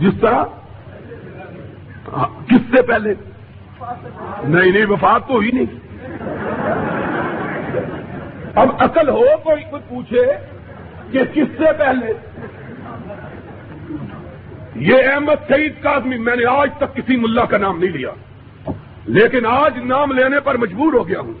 [0.00, 0.44] جس طرح؟
[2.46, 3.14] کس سے پہلے؟
[4.44, 5.96] نہیں نہیں، وفات تو ہی نہیں۔
[8.54, 10.26] اب عقل ہو، کوئی کوئی پوچھے
[11.10, 12.12] کہ کس سے پہلے؟
[14.74, 18.10] یہ احمد سعید کا آدمی، میں نے آج تک کسی ملا کا نام نہیں لیا۔
[19.04, 21.34] لیکن آج نام لینے پر مجبور ہو گیا ہوں۔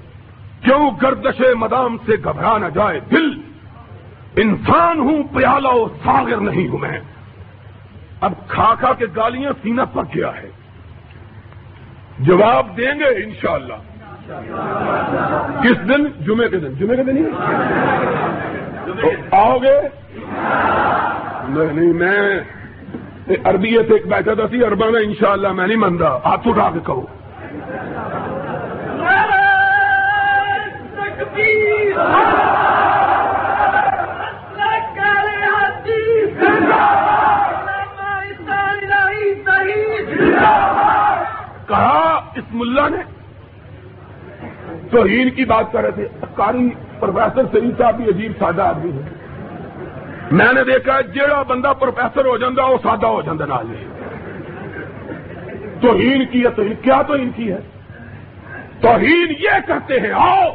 [0.64, 3.40] کیوں گردش مدام سے گھبرا نہ جائے دل؟
[4.36, 7.00] انسان ہوں، پیالہ و ساگر نہیں ہوں میں۔
[8.20, 10.50] اب کھا کھا کے گالیاں سینہ پک گیا ہے۔
[12.18, 13.74] جواب دیں گے انشاءاللہ۔
[15.62, 17.24] کس دن؟ جمعے کے دن۔ جمعے کے دن ہی۔
[19.32, 19.80] آؤ گے؟
[21.48, 22.40] نہیں نہیں، میں
[23.44, 27.06] عربی ایک بیٹھا تھا سی اربا میں انشاءاللہ میں نہیں منتا۔ ہاتھ اٹھا کے کہو۔
[41.70, 42.96] کہا اس ملا نے۔
[44.90, 49.08] توہین کی بات کر رہے تھے۔ کاری پروفیسر سعید صاحب بھی عجیب سادہ آدمی ہے
[50.30, 53.66] میں نے دیکھا جہاں بندہ پروفیسر ہو جاتا وہ سادہ ہو جاتا نال
[55.80, 57.58] توہین کی ہے، توہین کیا توہین کی ہے؟
[58.80, 60.48] توہین یہ کرتے ہیں، آؤ،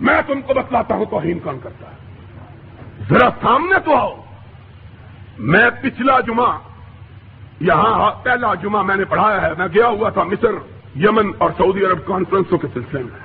[0.00, 1.96] میں تم کو بتلاتا ہوں توہین کون کرتا ہے۔
[3.08, 4.16] ذرا سامنے تو آؤ۔
[5.38, 6.58] میں پچھلا جمعہ
[7.62, 10.50] یہاں پہلا جمعہ میں نے پڑھایا ہے۔ میں گیا ہوا تھا مصر،
[10.96, 13.18] یمن اور سعودی عرب کانفرنسوں کے سلسلے میں۔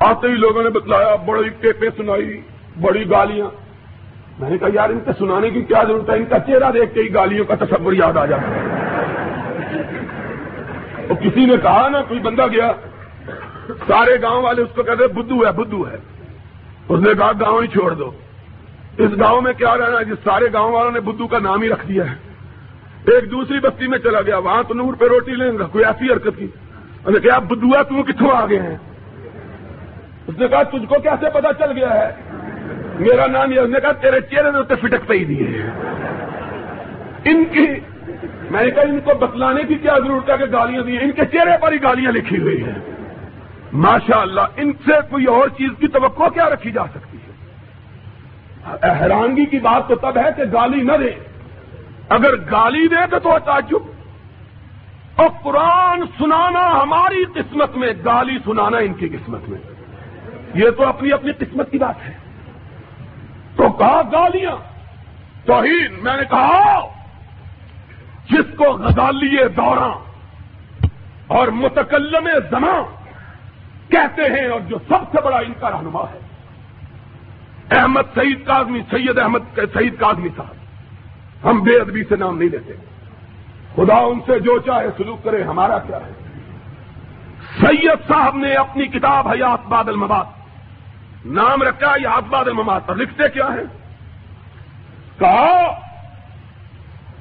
[0.00, 2.40] آتے ہی لوگوں نے بتلایا، بڑی ٹیپیں سنائی،
[2.80, 3.46] بڑی گالیاں۔
[4.38, 6.94] میں نے کہا، یار، ان کے سنانے کی کیا ضرورت ہے؟ ان کا چہرہ دیکھ
[6.94, 8.66] کے ہی گالیوں کا تصور یاد آ جاتا ہے۔
[11.08, 12.72] وہ کسی نے کہا نا، کوئی بندہ گیا،
[13.66, 15.96] سارے گاؤں والے اس کو کہتے بدھو ہے بدھو ہے۔
[16.88, 18.10] اس نے کہا، گاؤں ہی چھوڑ دو۔
[18.98, 21.68] اس گاؤں میں کیا رہنا ہے؟ جس سارے گاؤں والوں نے بدھو کا نام ہی
[21.68, 22.29] رکھ دیا ہے۔
[23.06, 26.12] ایک دوسری بستی میں چلا گیا، وہاں تو نور پہ روٹی لیں گا، کوئی ایسی
[26.12, 26.46] حرکت کی؟
[27.06, 28.76] نے کہا بدھوا تم کتوں آ گئے ہیں؟
[30.26, 32.10] اس نے کہا، تجھ کو کیسے پتا چل گیا ہے؟
[32.98, 35.46] میرا نام یہ اس نے کہا، تیرے چہرے نے فٹک پہ ہی دیے
[37.24, 37.66] ان کی،
[38.50, 41.22] میں نے کہا، ان کو بتلانے کی کیا ضرورت ہے کہ گالیاں دی ان کے
[41.32, 42.78] چہرے پر ہی گالیاں لکھی ہوئی ہیں۔
[43.72, 47.30] ماشاء اللہ ان سے کوئی اور چیز کی توقع کیا رکھی جا سکتی ہے؟
[49.00, 51.10] حیرانگی کی بات تو تب ہے کہ گالی نہ دے
[52.10, 54.00] اگر گالی دے تو تو تعجب.
[55.16, 59.58] اور قرآن سنانا ہماری قسمت میں، گالی سنانا ان کی قسمت میں.
[60.54, 62.12] یہ تو اپنی اپنی قسمت کی بات ہے.
[63.56, 64.56] تو کہا گالیاں.
[65.46, 66.80] توہین، میں نے کہا،
[68.30, 69.94] جس کو غزالی دوراں
[71.26, 72.82] اور متکلم زمان
[73.88, 76.20] کہتے ہیں اور جو سب سے بڑا ان کا رہنما ہے.
[77.78, 80.59] احمد سعید کاظمی سید احمد سعید کاظمی صاحب.
[81.44, 82.72] ہم بے ادبی سے نام نہیں لیتے۔
[83.76, 86.12] خدا ان سے جو چاہے سلوک کرے، ہمارا کیا ہے؟
[87.60, 90.24] سید صاحب نے اپنی کتاب حیات بادل مباد
[91.24, 93.62] نام رکھا یہ باد المماد پر لکھتے کیا ہے
[95.18, 95.80] کہا،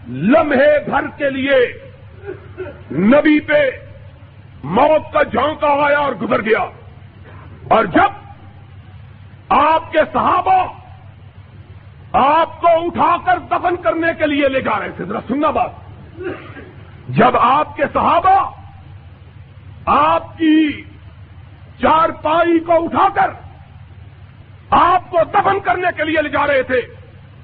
[0.07, 1.73] لمحے بھر کے لیے
[2.91, 3.69] نبی پہ
[4.63, 6.65] موت کا جھونکا آیا اور گزر گیا۔
[7.67, 8.11] اور جب
[9.49, 10.65] آپ کے صحابہ
[12.13, 15.69] آپ کو اٹھا کر دفن کرنے کے لیے لے جا رہے تھے۔ ذرا سننا بات۔
[17.07, 18.51] جب آپ کے صحابہ
[19.85, 20.81] آپ کی
[21.81, 23.29] چار پائی کو اٹھا کر
[24.69, 26.77] آپ کو دفن کرنے کے لیے لے جا رہے تھے،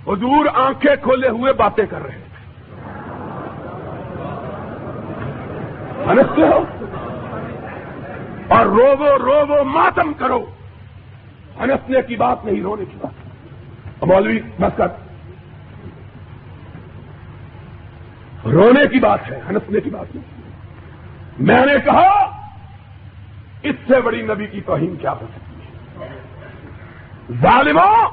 [0.07, 2.25] حضور آنکھیں کھولے ہوئے باتیں کر رہے تھے۔
[6.43, 6.63] ہو۔
[8.47, 10.45] اور روو روو ماتم کرو۔
[11.59, 13.24] ہنسنے کی بات نہیں، رونے کی بات۔
[14.05, 14.87] مولوی، بس کر۔
[18.45, 20.41] رونے کی بات ہے، ہنسنے کی بات نہیں۔
[21.39, 22.41] میں نے کہا،
[23.63, 26.09] اس سے بڑی نبی کی توہین کیا ہو سکتی ہے؟
[27.41, 28.09] ظالموں،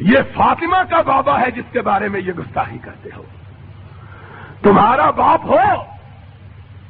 [0.00, 3.22] یہ فاطمہ کا بابا ہے جس کے بارے میں یہ گستاخی کرتے ہو۔
[4.62, 5.58] تمہارا باپ ہو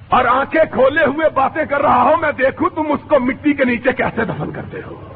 [0.09, 3.65] اور آنکھیں کھولے ہوئے باتیں کر رہا ہوں میں دیکھوں تم اس کو مٹی کے
[3.65, 5.12] نیچے کیسے دفن کرتے ہو؟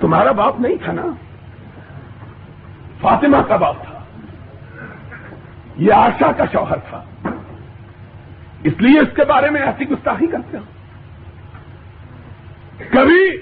[0.00, 1.02] تمہارا باپ نہیں تھا نا؟
[3.00, 3.98] فاطمہ کا باپ تھا۔
[5.76, 7.04] یہ آشا کا شوہر تھا۔
[8.64, 10.62] اس لیے اس کے بارے میں ایسی گستاخی کرتے ہو۔
[12.90, 13.36] کبھی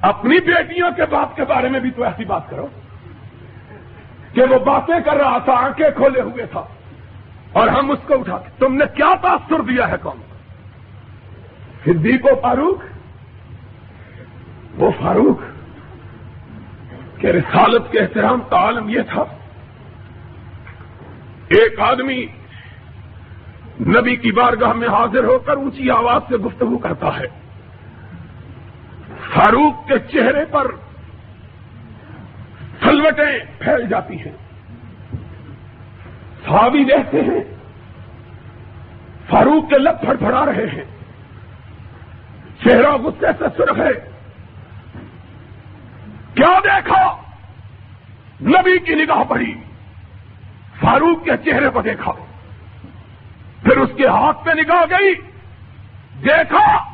[0.00, 2.66] اپنی بیٹیوں کے باپ کے بارے میں بھی تو ایسی بات کرو
[4.32, 6.64] کہ وہ باتیں کر رہا تھا، آنکھیں کھولے ہوئے تھا
[7.52, 10.16] اور ہم اس کو اٹھا تم نے کیا تاثر دیا ہے کون
[11.84, 12.99] صدیق و فاروق
[14.76, 15.40] وہ فاروق
[17.20, 19.22] کہ رسالت کے احترام کا عالم یہ تھا،
[21.48, 22.26] ایک آدمی
[23.80, 27.26] نبی کی بارگاہ میں حاضر ہو کر اونچی آواز سے گفتگو کرتا ہے۔
[29.34, 30.66] فاروق کے چہرے پر
[32.84, 34.32] سلوٹیں پھیل جاتی ہیں۔
[36.44, 37.54] صحابی دیکھتے ہیں،
[39.30, 40.84] فاروق کے لب پھڑ پھڑا رہے ہیں۔
[42.64, 44.09] چہرہ غصے سے سرخ ہے۔
[46.40, 47.16] کیا دیکھا؟
[48.40, 49.54] نبی کی نگاہ پڑی۔
[50.80, 52.12] فاروق کے چہرے کو دیکھا۔
[53.62, 55.14] پھر اس کے ہاتھ پہ نگاہ گئی۔
[56.24, 56.84] دیکھا،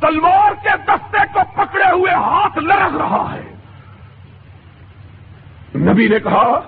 [0.00, 3.54] تلوار کے دستے کو پکڑے ہوئے ہاتھ لرز رہا ہے۔
[5.78, 6.60] نبی نے کہا،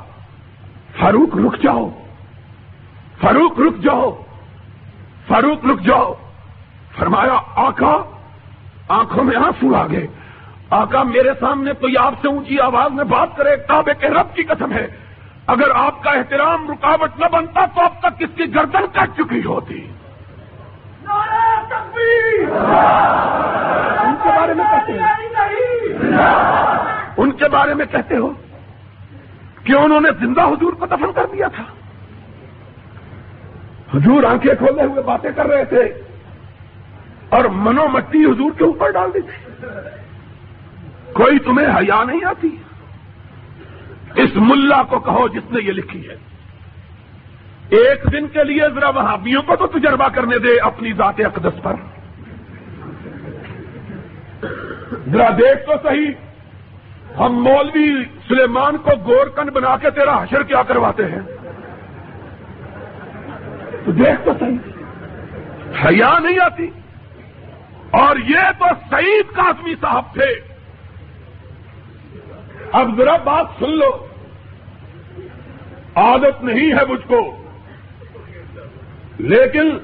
[0.99, 1.91] فاروق رک جاؤ۔
[3.20, 4.22] فاروق رک جاؤ۔
[5.29, 6.14] فاروق رک جاؤ۔
[6.99, 8.18] فرمایا، آقا،
[8.89, 10.07] آنکھوں میں آنسو آ گئے۔
[10.73, 14.43] آقا میرے سامنے کوئی آپ سے اونچی آواز میں بات کرے کعبے کے رب کی
[14.43, 14.87] قسم ہے۔
[15.47, 19.45] اگر آپ کا احترام رکاوٹ نہ بنتا تو اب تک کس کی گردن کٹ چکی
[19.45, 19.89] ہوتی؟
[24.05, 24.99] ان کے بارے میں کہتے
[27.16, 28.33] ان کے بارے میں کہتے ہو
[29.64, 31.64] کہ انہوں نے زندہ حضور کو دفن کر دیا تھا۔
[33.95, 35.83] حضور آنکھیں کھولے ہوئے باتیں کر رہے تھے
[37.29, 39.53] اور منو مٹی حضور کے اوپر ڈال دی تھی۔
[41.13, 42.57] کوئی تمہیں حیا نہیں آتی۔
[44.15, 46.15] اس ملا کو کہو جس نے یہ لکھی ہے۔
[47.69, 51.75] ایک دن کے لیے ذرا وہابیوں کو تو تجربہ کرنے دے اپنی ذات اقدس پر۔
[55.13, 56.13] ذرا دیکھ تو صحیح۔
[57.19, 61.21] ہم مولوی سلیمان کو گورکن بنا کے تیرا حشر کیا کرواتے ہیں۔
[63.85, 64.59] تو دیکھ تو صحیح۔
[65.87, 66.71] حیا نہیں آتی۔
[67.91, 70.51] اور یہ تو سعید کاسمی صاحب تھے۔
[72.73, 74.07] اب ذرا بات سن لو۔
[75.95, 77.45] عادت نہیں ہے مجھ کو۔
[79.18, 79.79] لیکن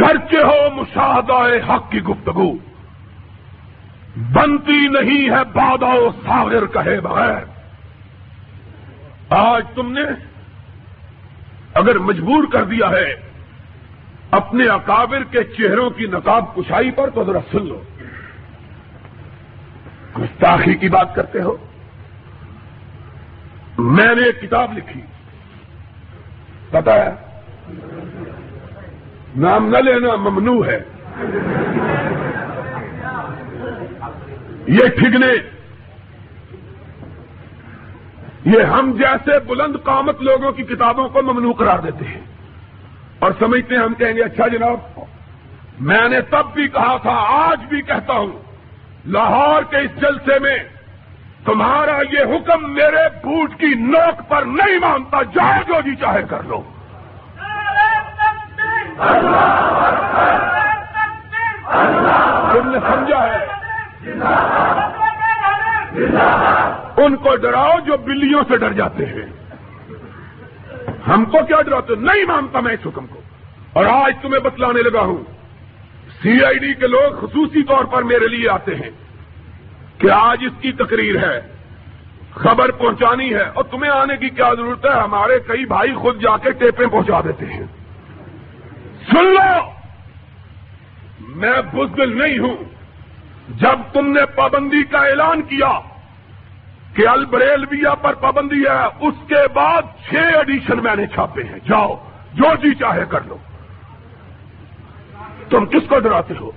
[0.00, 2.52] گرچہ ہو مشاہدہ حق کی گفتگو،
[4.16, 7.44] بنتی نہیں ہے بادا ساغر کہے بغیر۔
[9.28, 10.02] آج تم نے
[11.74, 13.14] اگر مجبور کر دیا ہے
[14.30, 17.82] اپنے اکابر کے چہروں کی نقاب کشائی پر تو ذرا سن لو۔
[20.18, 21.56] گستاخی کی بات کرتے ہو؟
[23.78, 25.00] میں نے ایک کتاب لکھی۔
[26.70, 27.40] پتا ہے
[29.36, 30.78] نام نہ لینا، ممنوع ہے۔
[34.66, 35.26] یہ ٹھگنے۔
[38.44, 42.20] یہ ہم جیسے بلند قامت لوگوں کی کتابوں کو ممنوع قرار دیتے ہیں۔
[43.18, 45.00] اور سمجھتے ہیں ہم کہیں گے اچھا جناب،
[45.80, 48.43] میں نے تب بھی کہا تھا، آج بھی کہتا ہوں۔
[49.06, 50.56] لاہور کے اس جلسے میں
[51.44, 56.42] تمہارا یہ حکم میرے بوٹ کی نوک پر نہیں مانتا، جائے جو جی چاہے کر
[56.42, 56.62] لو۔
[62.52, 63.46] تم نے سمجھا ہے۔
[66.96, 69.26] ان کو ڈراؤ جو بلیوں سے ڈر جاتے ہیں۔
[71.08, 73.20] ہم کو کیا ڈراتے؟ نہیں مانتا میں اس حکم کو۔
[73.72, 75.33] اور آج تمہیں بتلانے لگا ہوں۔
[76.24, 78.90] سی آئی ڈی کے لوگ خصوصی طور پر میرے لیے آتے ہیں
[79.98, 81.40] کہ آج اس کی تقریر ہے،
[82.30, 86.36] خبر پہنچانی ہے اور تمہیں آنے کی کیا ضرورت ہے؟ ہمارے کئی بھائی خود جا
[86.36, 87.62] کے ٹیپیں پہنچا دیتے ہیں۔
[89.10, 89.70] سن لو!
[91.20, 92.56] میں بزدل نہیں ہوں۔
[93.48, 95.80] جب تم نے پابندی کا اعلان کیا
[96.94, 102.08] کہ البریلویا پر پابندی ہے، اس کے بعد چھ ایڈیشن میں نے چھاپے ہیں۔ جاؤ،
[102.34, 103.36] جو جی چاہے کر لو۔
[105.50, 106.50] تم کس کو ڈراتے ہو؟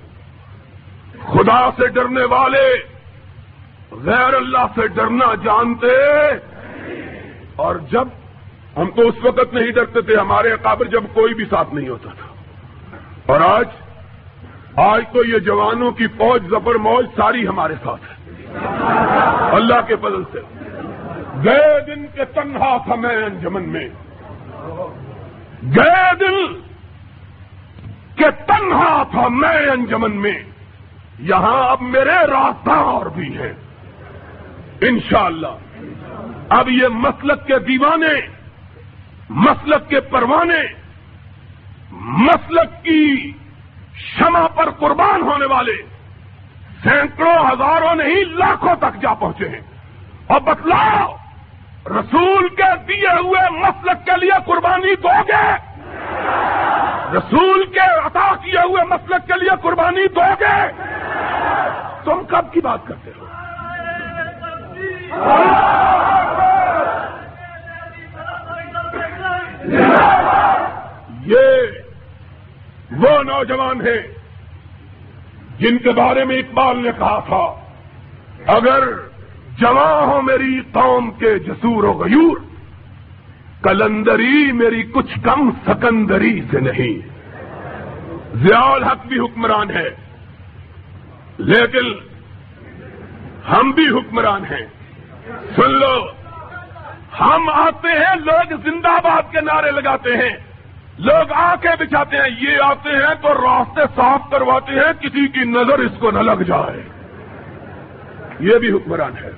[1.25, 2.83] خدا سے ڈرنے والے
[3.91, 6.27] غیر اللہ سے ڈرنا جانتے؟
[7.55, 8.07] اور جب
[8.77, 12.09] ہم تو اس وقت نہیں ڈرتے تھے، ہمارے قابر جب کوئی بھی ساتھ نہیں ہوتا
[12.09, 12.35] تھا۔
[13.25, 13.65] اور آج
[14.75, 18.17] آج تو یہ جوانوں کی فوج، زبر موج ساری ہمارے ساتھ ہے۔
[19.55, 20.39] اللہ کے فضل سے۔
[21.43, 23.89] گئے دن کے تنہا تھا میں انجمن میں۔
[25.75, 26.66] گئے دن
[28.18, 30.43] کے تنہا تھا میں انجمن میں،
[31.20, 33.53] یہاں اب میرے راستہ اور بھی ہیں۔
[34.82, 35.82] انشاءاللہ،
[36.49, 38.28] اب یہ مسلک کے دیوانے،
[39.30, 40.61] مسلک کے پروانے،
[41.91, 43.32] مسلک کی
[43.95, 45.74] شمع پر قربان ہونے والے
[46.84, 49.61] سینکڑوں ہزاروں نہیں، لاکھوں تک جا پہنچے ہیں۔
[50.28, 51.15] اور بتلاؤ،
[51.86, 55.66] رسول کے دیے ہوئے مسلک کے لیے قربانی دو گے؟
[57.13, 60.57] رسول کے عطا کیے ہوئے مسلک کے لیے قربانی دو گے۔
[62.03, 63.25] تم کب کی بات کرتے ہو؟
[71.25, 71.45] یہ
[72.91, 74.01] وہ نوجوان ہیں
[75.59, 77.45] جن کے بارے میں اقبال نے کہا تھا،
[78.57, 78.83] اگر
[79.57, 82.38] جواں ہو میری قوم کے جسور و غیور
[83.64, 87.18] کلندری میری کچھ کم سکندری سے نہیں۔
[88.38, 89.89] ضیاء الحق بھی حکمران ہے
[91.38, 91.93] لیکن
[93.51, 94.66] ہم بھی حکمران ہیں۔
[95.55, 96.08] سن لو،
[97.20, 100.38] ہم آتے ہیں، لوگ زندہ باد کے نعرے لگاتے ہیں۔
[100.97, 105.39] لوگ آ کے بچھاتے ہیں، یہ آتے ہیں تو راستے صاف کرواتے ہیں، کسی کی
[105.39, 106.84] نظر اس کو نہ لگ جائے۔
[108.39, 109.30] یہ بھی حکمران ہے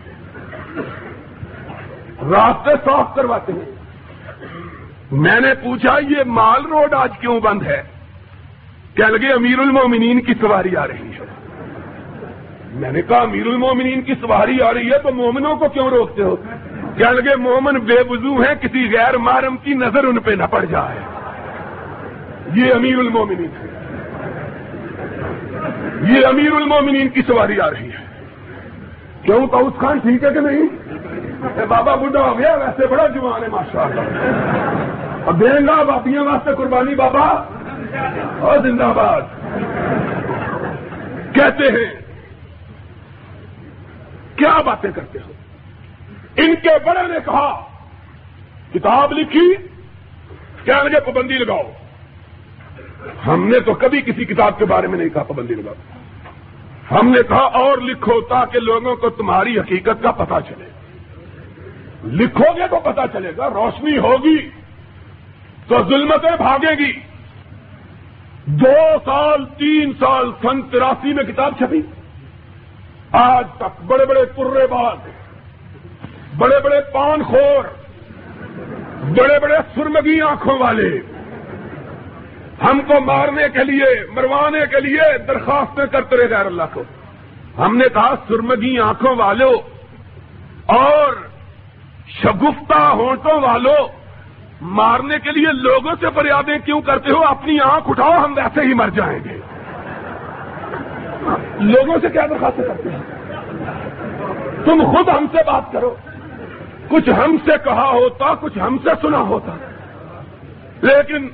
[2.32, 3.79] راستے صاف کرواتے ہیں۔
[5.12, 7.84] میں نے پوچھا، یہ مال روڈ آج کیوں بند ہے؟
[8.96, 11.26] کیا لگے امیر المومنین کی سواری آ رہی ہے۔
[12.74, 16.24] میں نے کہا امیر المومنین کی سواری آ رہی ہے تو مومنوں کو کیوں روکتے
[16.24, 16.36] ہو؟
[16.98, 20.66] کیا لگے، مومن بے وضو ہیں، کسی غیر محرم کی نظر ان پہ نہ پڑ
[20.66, 21.00] جائے۔
[22.54, 23.70] یہ امیر المومنین ہے۔
[26.14, 28.24] یہ امیر المومنین کی سواری آ رہی ہے۔
[29.22, 30.68] کیوں؟ تاؤس خان ٹھیک ہے کہ نہیں؟
[31.68, 34.02] بابا بڈھا ہو گیا، ویسے بڑا جوان ہے ماشاء اللہ
[35.30, 37.28] اور دیں گا باپیاں واسطے قربانی بابا۔
[38.40, 39.22] اور زندہ باد۔
[41.36, 42.00] کہتے ہیں،
[44.36, 45.34] کیا باتیں کرتے ہو؟
[46.36, 47.62] ان کے بڑے نے کہا،
[48.74, 49.56] کتاب لکھی
[50.64, 51.72] کیا مجھے پابندی لگاؤ۔
[53.28, 55.74] ہم نے تو کبھی کسی کتاب کے بارے میں نہیں کہا پابندی لگاؤ۔
[57.00, 60.66] ہم نے کہا، اور لکھو تاکہ لوگوں کو تمہاری حقیقت کا پتہ چلے۔
[62.04, 64.50] لکھو گے تو پتہ چلے گا، روشنی ہوگی۔
[65.70, 67.00] تو ظلمتیں بھاگے گی۔
[68.46, 71.82] دو سال، تین سال سن تراسی میں کتاب چھپی۔
[73.12, 74.98] آج تک بڑے بڑے پرے باز
[76.38, 77.64] بڑے بڑے پان خور،
[79.04, 81.00] بڑے بڑے سرمگی آنکھوں والے۔
[82.64, 86.84] ہم کو مارنے کے لیے، مروانے کے لیے درخواستیں کرتے رہے غیر اللہ کو۔
[87.58, 89.54] ہم نے کہا، سرمگی آنکھوں والوں
[90.66, 91.14] اور
[92.08, 93.99] شگفتہ ہونٹوں والوں
[94.62, 98.74] مارنے کے لیے لوگوں سے فریادیں کیوں کرتے ہو؟ اپنی آنکھ اٹھاؤ، ہم ویسے ہی
[98.74, 99.40] مر جائیں گے۔
[101.60, 103.02] لوگوں سے کیا درخواست کرتے ہیں
[104.66, 105.96] تم خود ہم سے بات کرو۔
[106.90, 109.56] کچھ ہم سے کہا ہوتا، کچھ ہم سے سنا ہوتا۔
[110.82, 111.30] لیکن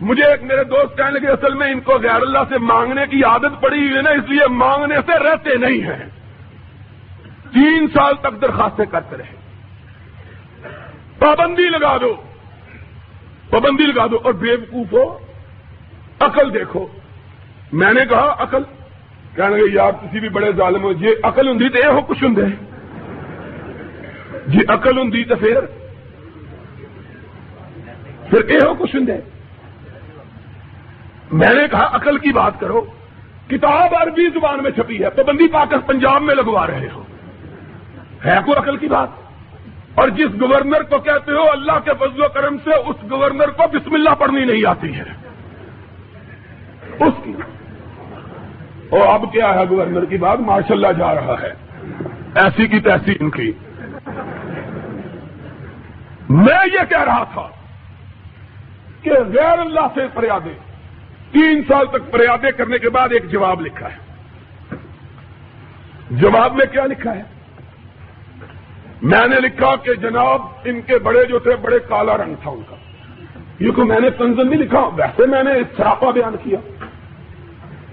[0.00, 3.24] مجھے ایک میرے دوست کہنے لگے، اصل میں ان کو غیر اللہ سے مانگنے کی
[3.24, 6.08] عادت پڑی ہوئی ہے نا، اس لیے مانگنے سے رہتے نہیں ہیں۔
[7.52, 9.41] تین سال تک درخواستیں کرتے رہے۔
[11.22, 12.14] پابندی لگا دو۔
[13.50, 15.18] پابندی لگا دو اور بے وقوف ہو۔
[16.20, 16.86] عقل دیکھو۔
[17.72, 18.62] میں نے کہا، عقل۔
[19.36, 22.24] کہنے لگے، یار، کسی بھی بڑے ظالم ہو جی عقل ہوں تو یہ ہو، کچھ
[22.24, 22.34] ہوں
[24.46, 25.60] جی عقل ہوں تو پھر۔
[28.30, 29.06] پھر یہ ہو، کچھ ہوں
[31.32, 32.86] میں نے کہا، عقل کی بات کرو۔
[33.50, 37.02] کتاب عربی زبان میں چھپی ہے۔ پابندی پا کر پنجاب میں لگوا رہے ہو۔
[38.24, 39.08] ہے کوئی عقل کی بات؟
[39.94, 43.62] اور جس گورنر کو کہتے ہو اللہ کے فضل و کرم سے، اس گورنر کو
[43.72, 45.04] بسم اللہ پڑھنی نہیں آتی ہے۔
[47.00, 47.32] اس کی۔
[48.90, 51.52] اور اب کیا ہے گورنر کی بات؟ ماشاء اللہ جا رہا ہے۔
[52.34, 53.52] ایسی کی تیسی ان کی۔
[56.28, 57.48] میں یہ کہہ رہا تھا
[59.02, 60.58] کہ غیر اللہ سے فریادیں،
[61.32, 64.12] تین سال تک فریادیں کرنے کے بعد ایک جواب لکھا ہے۔
[66.10, 67.22] جواب میں کیا لکھا ہے؟
[69.02, 72.60] میں نے لکھا کہ جناب، ان کے بڑے جو تھے، بڑے کالا رنگ تھا ان
[72.68, 72.76] کا۔
[73.58, 76.84] کیونکہ میں نے تنزن نہیں لکھا۔ ویسے میں نے سراپا بیان کیا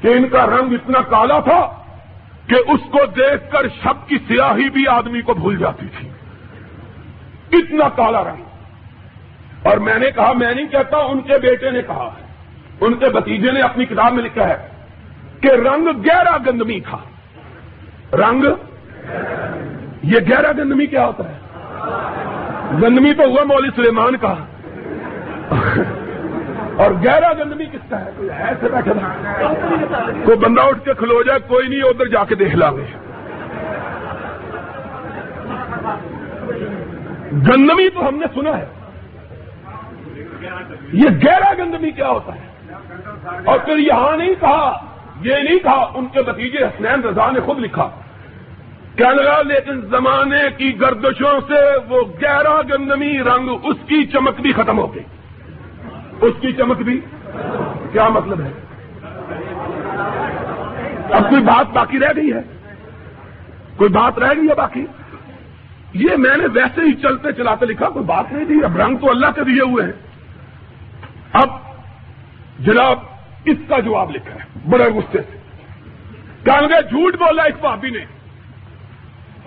[0.01, 1.83] کہ ان کا رنگ اتنا کالا تھا
[2.47, 6.09] کہ اس کو دیکھ کر شب کی سیاہی بھی آدمی کو بھول جاتی تھی۔
[7.57, 8.43] اتنا کالا رنگ۔
[9.67, 12.25] اور میں نے کہا، میں نہیں کہتا، ان کے بیٹے نے کہا ہے۔
[12.81, 14.67] ان کے بتیجے نے اپنی کتاب میں لکھا ہے
[15.41, 16.97] کہ رنگ گہرا گندمی تھا۔
[18.13, 18.43] رنگ
[20.03, 21.37] یہ گہرا گندمی کیا ہوتا ہے؟
[22.83, 24.35] گندمی تو ہوا مولوی سلیمان کا۔
[26.75, 28.91] اور گہرا گندمی کس کا ہے؟ ایسے بیٹھے
[30.25, 32.85] کوئی بندہ اٹھ کے کھلو جائے، کوئی نہیں، ادھر جا کے دیکھ لا گے
[37.31, 38.65] گندمی تو ہم نے سنا ہے۔
[40.93, 42.73] یہ گہرا گندمی کیا ہوتا ہے؟
[43.45, 44.85] اور پھر یہاں نہیں کہا،
[45.21, 47.89] یہ نہیں کہا، ان کے بتیجے حسنین رضا نے خود لکھا۔
[49.07, 54.79] لگا لیکن زمانے کی گردشوں سے وہ گہرا گندمی رنگ اس کی چمک بھی ختم
[54.79, 55.03] ہو گئی۔
[56.21, 56.99] اس کی چمک بھی
[57.91, 58.51] کیا مطلب ہے؟
[61.11, 62.41] اب کوئی بات باقی رہ گئی ہے؟
[63.77, 64.85] کوئی بات رہ گئی ہے باقی؟
[65.93, 69.09] یہ میں نے ویسے ہی چلتے چلاتے لکھا، کوئی بات نہیں تھی۔ اب رنگ تو
[69.09, 69.93] اللہ کے دیے ہوئے ہیں۔
[71.33, 71.49] اب
[72.59, 72.99] جناب،
[73.45, 75.37] اس کا جواب لکھا ہے، بڑے غصے سے۔
[76.45, 78.18] گے جھوٹ بولا ایک بھابی نے۔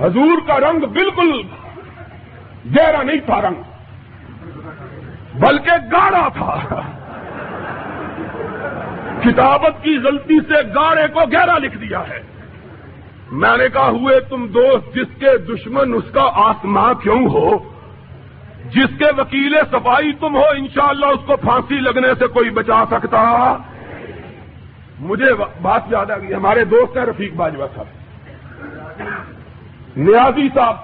[0.01, 1.43] حضور کا رنگ بالکل
[2.79, 3.63] گہرا نہیں تھا رنگ،
[5.35, 6.81] بلکہ گاڑا تھا۔
[9.21, 12.23] کتابت کی غلطی سے گاڑے کو گہرا لکھ دیا ہے۔
[13.33, 17.51] میں نے کہا، ہوئے تم دوست، جس کے دشمن اس کا آسماں کیوں ہو؟
[18.65, 23.57] جس کے وکیل صفائی تم ہو، انشاءاللہ اس کو پھانسی لگنے سے کوئی بچا سکتا۔
[25.01, 28.02] مجھے بات یاد آ گئی، ہمارے دوست ہیں رفیق باجوا صاحب۔
[29.97, 30.77] نیازی صاحب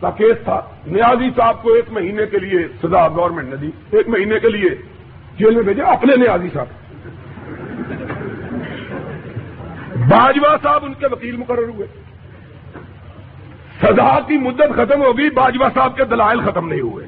[0.00, 4.08] کا کیس تھا۔ نیازی صاحب کو ایک مہینے کے لیے سزا گورنمنٹ نے دی۔ ایک
[4.08, 4.70] مہینے کے لیے
[5.38, 6.66] جیل میں بھیجا اپنے نیازی صاحب۔
[10.08, 11.86] باجوا صاحب ان کے وکیل مقرر ہوئے۔
[13.82, 17.06] سزا کی مدت ختم ہوگی باجوا صاحب کے دلائل ختم نہیں ہوئے۔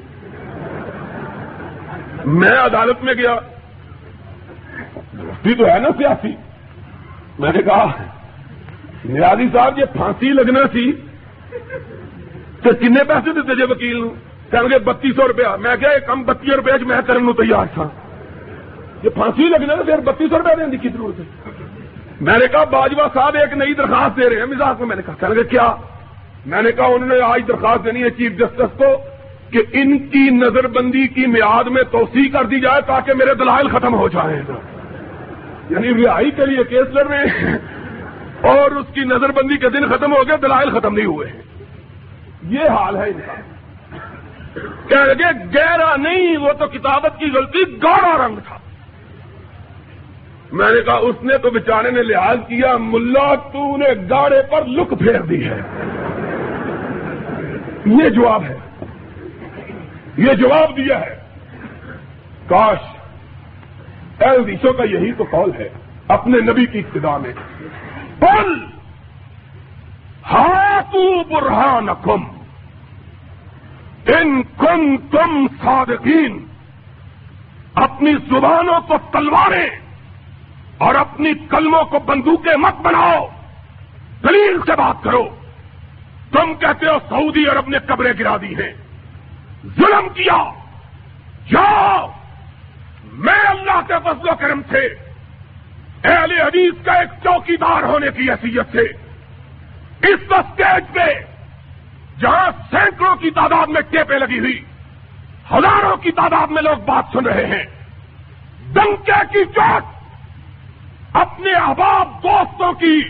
[2.25, 3.35] میں عدالت میں گیا۔
[5.11, 6.31] دوستی تو ہے نا سیاسی۔
[7.39, 7.85] میں نے کہا،
[9.05, 10.67] نیازی صاحب یہ پھانسی لگنا
[12.63, 14.07] سی تو کن پیسے دیتے جی وکیل
[14.51, 17.89] کہ بتی سو روپیہ۔ میں کیا کم بتی روپئے میں کرنے تیار تھا۔
[19.03, 21.23] یہ پھانسی لگنا پھر بتی سو روپئے دینے کی ضرورت ہے؟
[22.21, 25.01] میں نے کہا باجوا صاحب ایک نئی درخواست دے رہے ہیں۔ مزاج میں میں نے
[25.05, 25.75] کہا۔ کہ کیا؟
[26.45, 28.97] میں نے کہا انہوں نے آج درخواست دینی ہے چیف جسٹس کو
[29.51, 33.67] کہ ان کی نظر بندی کی میاد میں توسیع کر دی جائے تاکہ میرے دلائل
[33.67, 34.41] ختم ہو جائیں۔
[35.69, 37.57] یعنی رہائی کے لیے کیس لڑ رہے ہیں
[38.41, 41.48] اور اس کی نظر بندی کے دن ختم ہو گئے، دلائل ختم نہیں ہوئے۔ ہیں
[42.41, 43.33] یہ حال ہے ان کا۔
[44.87, 48.57] کہہ لگے گہرا نہیں، وہ تو کتابت کی غلطی گاڑا رنگ تھا۔
[50.51, 54.65] میں نے کہا، اس نے تو بیچارے نے لحاظ کیا، ملا تو نے گاڑے پر
[54.65, 55.59] لک پھیر دی ہے۔
[57.85, 58.57] یہ جواب ہے۔
[60.17, 61.19] یہ جواب دیا ہے۔
[62.47, 62.77] کاش
[64.19, 65.69] ایل کا یہی تو قول ہے،
[66.07, 67.33] اپنے نبی کی ابتدا میں۔
[68.19, 68.78] پل!
[70.31, 72.23] ہاتھو برہان کم
[74.07, 76.45] ان کم تم صادقین۔
[77.75, 79.69] اپنی زبانوں کو تلواریں
[80.77, 83.27] اور اپنی کلموں کو بندوقیں مت بناؤ۔
[84.23, 85.29] دلیل سے بات کرو۔
[86.31, 88.73] تم کہتے ہو سعودی عرب نے قبریں گرا دی ہیں۔
[89.65, 90.51] ظلم کیا۔
[91.51, 92.11] جاؤ۔
[93.03, 94.87] میں اللہ کے فضل و کرم سے
[96.03, 99.08] اہل حدیث کا ایک چوکی دار ہونے کی حیثیت سے
[100.03, 101.05] اس اسٹیج پہ
[102.19, 104.61] جہاں سینکڑوں کی تعداد میں ٹیپیں لگی ہوئی،
[105.51, 107.63] ہزاروں کی تعداد میں لوگ بات سن رہے ہیں۔
[108.75, 109.83] دنکے کی چوٹ
[111.13, 113.01] اپنے احباب دوستوں کی،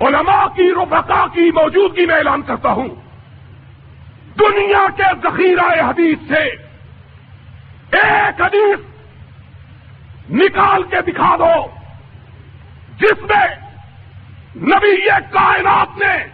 [0.00, 2.88] علماء کی، رفقا کی موجودگی میں اعلان کرتا ہوں۔
[4.38, 6.42] دنیا کے ذخیرہ حدیث سے
[7.96, 8.78] ایک حدیث
[10.30, 11.66] نکال کے دکھا دو،
[12.98, 13.63] جس میں
[14.56, 16.26] نبی یہ کائنات نے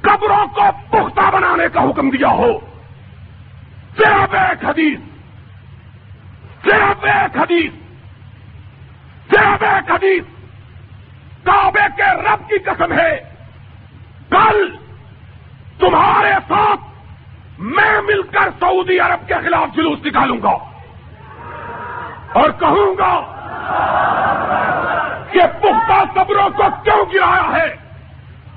[0.00, 2.60] قبروں کو پختہ بنانے کا حکم دیا ہو۔
[3.98, 4.98] صرف ایک حدیث،
[6.64, 7.72] صرف ایک حدیث،
[9.30, 10.22] صرف ایک حدیث۔
[11.44, 13.20] کعبے کے رب کی قسم ہے،
[14.30, 14.76] کل
[15.78, 16.80] تمہارے ساتھ
[17.58, 20.58] میں مل کر سعودی عرب کے خلاف جلوس نکالوں گا۔
[22.32, 23.32] اور کہوں گا
[25.88, 27.76] کہ قبروں کو کیوں گرایا ہے؟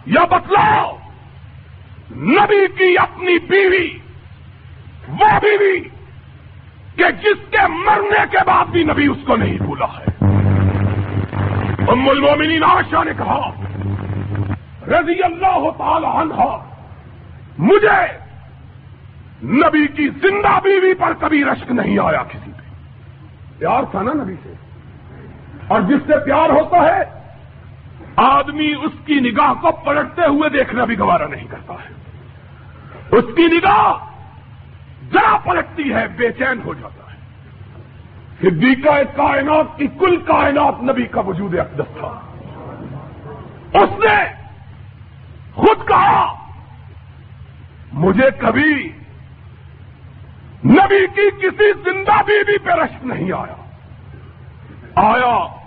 [0.05, 0.97] یا بتلاؤ،
[2.11, 3.97] نبی کی اپنی بیوی،
[5.07, 5.79] وہ بیوی
[6.95, 10.25] کہ جس کے مرنے کے بعد بھی نبی اس کو نہیں بھولا ہے۔
[11.87, 13.51] ام المومنین عائشہ نے کہا،
[14.87, 16.57] رضی اللہ تعالی عنہ،
[17.57, 18.29] مجھے
[19.43, 22.61] نبی کی زندہ بیوی پر کبھی رشک نہیں آیا کسی پہ۔
[23.59, 24.53] پیار تھا نا نبی سے؟
[25.67, 27.18] اور جس سے پیار ہوتا ہے
[28.19, 31.93] آدمی اس کی نگاہ کو پلٹتے ہوئے دیکھنا بھی گوارا نہیں کرتا ہے۔
[33.11, 33.93] اس کی نگاہ
[35.13, 37.17] ذرا پلٹتی ہے، بے چین ہو جاتا ہے۔
[38.41, 42.19] صدیقہ کائنات کی کل کائنات نبی کا وجود اقدس تھا۔
[43.73, 44.25] اس نے
[45.53, 46.33] خود کہا،
[47.93, 48.91] مجھے کبھی
[50.65, 53.55] نبی کی کسی زندہ بیوی پہ رشک نہیں آیا۔
[54.95, 55.58] آیا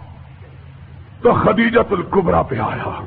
[1.23, 3.05] تو خدیجت القبرا پہ آیا۔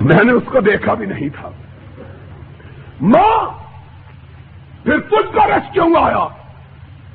[0.00, 1.48] میں نے اس کو دیکھا بھی نہیں تھا۔
[3.00, 3.50] ماں،
[4.84, 6.26] پھر تجھ کا رش کیوں آیا؟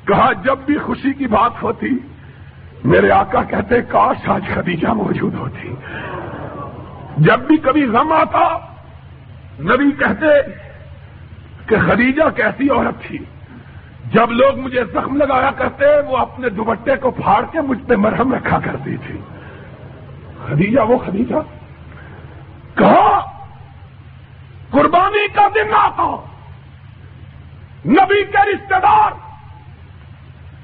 [0.04, 1.88] کہا، جب بھی خوشی کی بات ہوتی،
[2.84, 5.74] میرے آقا کہتے، کاش آج خدیجہ موجود ہوتی۔
[7.16, 8.58] جب بھی کبھی غم آتا،
[9.60, 10.26] نبی کہتے
[11.66, 13.18] کہ خدیجہ کیسی عورت تھی۔
[14.12, 18.34] جب لوگ مجھے زخم لگایا کرتے، وہ اپنے دوبٹے کو پھاڑ کے مجھ پہ مرہم
[18.34, 19.20] رکھا کرتی تھی۔
[20.48, 21.34] خدیجہ، وہ خدیجہ۔
[22.74, 23.20] کہا،
[24.70, 26.24] قربانی کا دن آتا۔
[27.86, 29.10] نبی کے رشتے دار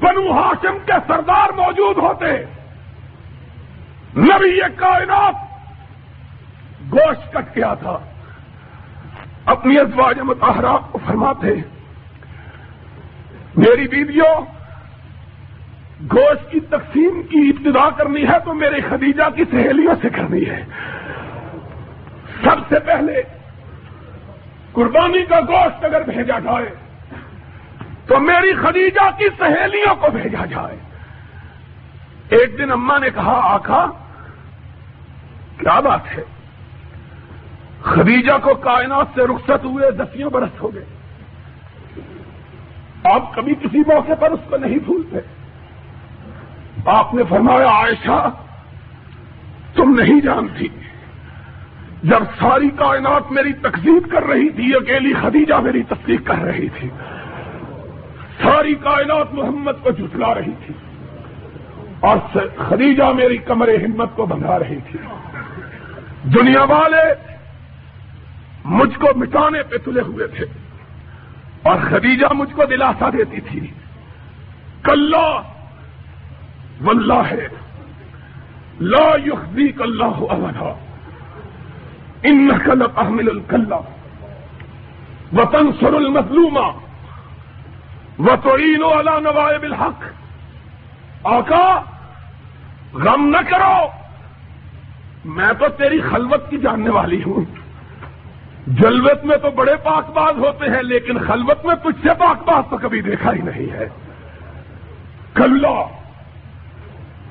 [0.00, 2.44] بنو ہاشم کے سردار موجود ہوتے۔
[4.16, 5.34] نبی یہ کائنات
[6.92, 7.98] گوشت کٹ گیا تھا۔
[9.44, 11.48] اپنی ازواج متحرہ کو فرماتے،
[13.56, 14.59] میری بیویوں
[16.03, 20.64] گوشت کی تقسیم کی ابتدا کرنی ہے تو میرے خدیجہ کی سہیلیوں سے کرنی ہے۔
[22.44, 23.22] سب سے پہلے
[24.72, 26.74] قربانی کا گوشت اگر بھیجا جائے
[28.07, 30.76] تو میری خدیجہ کی سہیلیوں کو بھیجا جائے۔
[32.28, 33.86] ایک دن اما نے کہا آخا
[35.59, 36.22] کیا بات ہے؟
[37.80, 40.84] خدیجہ کو کائنات سے رخصت ہوئے دسیوں برس ہو گئے۔
[43.05, 45.39] آپ کبھی کسی موقع پر اس کو نہیں بھولتے۔
[46.86, 48.30] آپ نے فرمایا، عائشہ،
[49.74, 50.66] تم نہیں جانتی۔
[52.02, 56.88] جب ساری کائنات میری تقسیم کر رہی تھی، اکیلی خدیجہ میری تصدیق کر رہی تھی۔
[58.42, 60.74] ساری کائنات محمد کو جھٹلا رہی تھی۔
[62.00, 62.16] اور
[62.56, 64.98] خدیجہ میری کمر ہمت کو بندھا رہی تھی۔
[66.22, 67.30] دنیا والے
[68.64, 70.44] مجھ کو مٹانے پہ تلے ہوئے تھے۔
[71.62, 73.66] اور خدیجہ مجھ کو دلاسا دیتی تھی۔
[74.82, 75.42] کلّا
[76.84, 77.48] واللہ ہے۔
[78.80, 80.74] لا يخزيك الله ابدا۔
[82.22, 83.76] انك لتحمل الكلا
[85.36, 86.58] وتنصر المظلوم۔
[88.18, 90.02] وتعين على نوائب الحق۔
[91.22, 91.80] آقا،
[92.92, 93.86] غم نہ کرو۔
[95.24, 97.44] میں تو تیری خلوت کی جاننے والی ہوں۔
[98.66, 102.64] جلوت میں تو بڑے پاک باز ہوتے ہیں، لیکن خلوت میں تجھ سے پاک باز
[102.70, 103.88] تو کبھی دیکھا ہی نہیں ہے۔
[105.34, 105.99] کلّا۔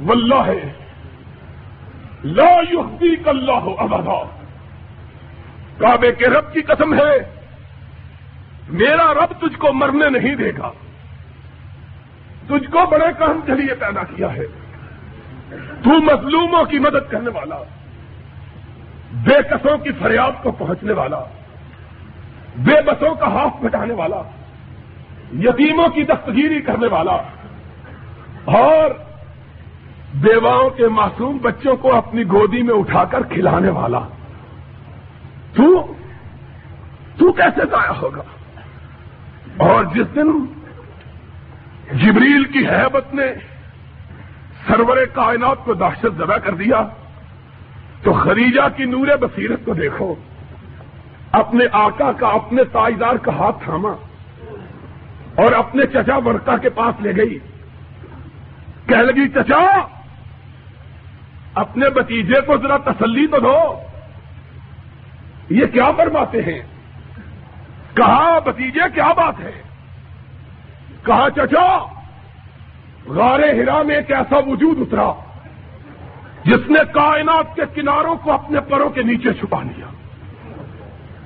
[0.06, 0.72] واللہ ہے۔
[2.24, 4.24] لا يخزيك اللہ ابدا۔
[5.78, 7.36] کعبے کے رب کی قسم ہے۔
[8.70, 10.72] میرا رب تجھ کو مرنے نہیں دے گا۔
[12.48, 14.46] تجھ کو بڑے کام کے لیے پیدا کیا ہے۔
[15.84, 17.58] تو مظلوموں کی مدد کرنے والا۔
[19.12, 21.24] بے کسوں کی فریاد کو پہنچنے والا۔
[22.56, 24.22] بے بسوں کا ہاتھ بٹانے والا۔
[25.40, 27.18] یتیموں کی دستگیری کرنے والا۔
[28.46, 29.09] اور
[30.14, 34.00] بیواؤں کے معصوم بچوں کو اپنی گودی میں اٹھا کر کھلانے والا۔
[35.54, 35.94] تو
[37.18, 38.22] تو کیسے ضائع ہوگا؟
[39.58, 40.46] اور جس دن
[41.92, 43.24] جبریل کی حیبت نے
[44.68, 46.88] سرور کائنات کو دہشت زدہ کر دیا،
[48.04, 50.16] تو خریجہ کی نور بصیرت کو دیکھو۔
[51.32, 53.92] اپنے آقا کا اپنے تاجدار کا ہاتھ تھاما
[55.36, 57.40] اور اپنے چچا ورکا کے پاس لے گئی۔
[58.86, 59.99] کہہ لگی، چچا!
[61.54, 63.82] اپنے بتیجے کو ذرا تسلی تو دو۔
[65.50, 66.62] یہ کیا فرماتے ہیں؟
[67.94, 69.62] کہا، بتیجے، کیا بات ہے؟
[71.04, 71.86] کہا، چچا،
[73.06, 75.14] غار ہرا میں ایک ایسا وجود اترا،
[76.44, 79.86] جس نے کائنات کے کناروں کو اپنے پروں کے نیچے چھپا لیا۔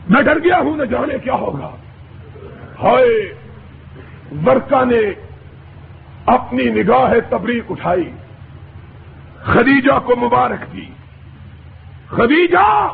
[0.10, 1.76] میں ڈر گیا ہوں، نہ جانے کیا ہوگا۔
[2.84, 3.34] ہائے،
[4.46, 5.00] ورکا نے
[6.26, 8.12] اپنی نگاہ تبریک اٹھائی۔
[9.46, 10.90] خدیجہ کو مبارک دی۔
[12.08, 12.94] خدیجہ،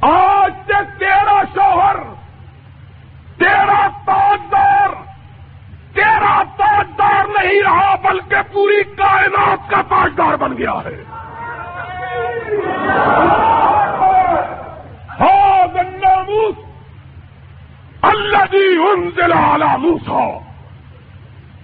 [0.00, 1.96] آج سے تیرا شوہر،
[3.38, 4.88] تیرا تاجدار
[5.94, 11.04] تیرا تاجدار نہیں رہا، بلکہ پوری کائنات کا تاجدار بن گیا ہے۔
[15.20, 16.56] ہاں گناموس
[18.02, 19.10] اللہ جی ان
[19.80, 20.38] موسا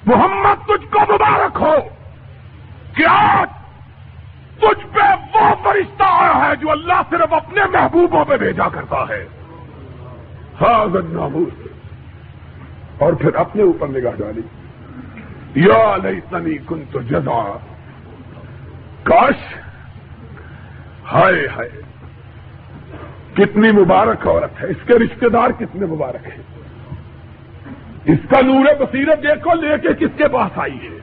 [0.06, 1.97] محمد، تجھ کو مبارک ہو۔
[2.98, 3.44] کیا
[4.56, 9.28] تجھ پہ وہ فرشتہ آیا ہے جو اللہ صرف اپنے محبوبوں پہ بھیجا کرتا ہے۔
[10.60, 11.68] ہاں ناموس۔
[12.98, 14.40] اور پھر اپنے اوپر نگاہ ڈالی۔
[15.54, 17.58] یا نہیں تنی کن تو جزا۔
[19.02, 19.54] کاش۔
[21.12, 21.82] ہائے ہائے۔
[23.34, 26.42] کتنی مبارک عورت ہے۔ اس کے رشتہ دار کتنے مبارک ہیں۔
[28.04, 30.97] اس کا نور بصیرت دیکھو لے کے کس کے پاس آئی ہے؟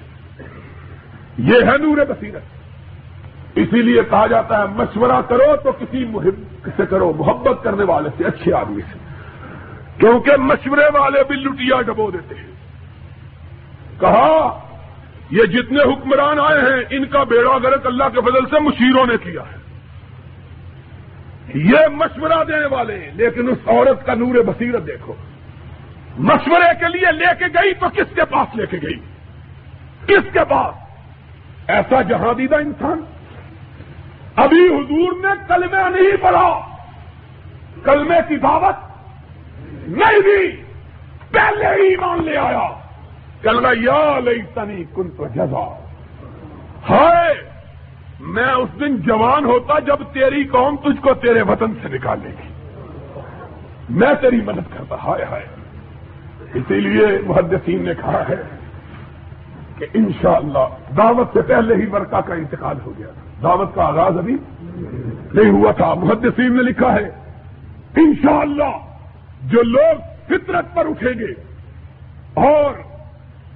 [1.38, 2.42] یہ ہے نور بصیرت۔
[3.56, 8.10] اسی لیے کہا جاتا ہے، مشورہ کرو تو کسی محب سے کرو، محبت کرنے والے
[8.18, 8.98] سے، اچھے آدمی سے۔
[9.98, 12.48] کیونکہ مشورے والے بھی لٹیا ڈبو دیتے ہیں۔
[14.00, 14.60] کہا،
[15.30, 19.16] یہ جتنے حکمران آئے ہیں، ان کا بیڑا گرک اللہ کے فضل سے مشیروں نے
[19.24, 19.58] کیا ہے۔
[21.56, 25.14] یہ مشورہ دینے والے ہیں، لیکن اس عورت کا نور بصیرت دیکھو۔
[26.18, 29.00] مشورے کے لیے لے کے گئی تو کس کے پاس لے کے گئی؟
[30.08, 30.85] کس کے پاس؟
[31.68, 33.01] ایسا جہاں دیدہ انسان
[34.36, 36.59] ابھی حضور نے کلمہ نہیں پڑھا
[37.84, 38.76] کلمے کی دعوت
[39.88, 40.63] نہیں دی،
[41.32, 42.80] پہلے ہی مان لے آیا۔
[43.41, 45.80] کلمہ یا لئی تنی کن تو جزا۔
[46.89, 47.49] ہائے،
[48.20, 52.53] میں اس دن جوان ہوتا جب تیری قوم تجھ کو تیرے وطن سے نکالے گی۔
[53.89, 55.45] میں تیری مدد کرتا، ہائے ہائے۔
[56.53, 58.64] اسی لیے محدثین نے کہا ہے
[59.78, 60.65] کہ انشاءاللہ
[60.97, 63.07] دعوت سے پہلے ہی برکا کا انتقال ہو گیا
[63.43, 64.38] دعوت کا آغاز ابھی
[65.34, 67.09] نہیں ہوا تھا۔ محدثین نے لکھا ہے،
[67.95, 68.71] انشاءاللہ
[69.43, 71.32] جو لوگ فطرت پر اٹھیں گے
[72.34, 72.73] اور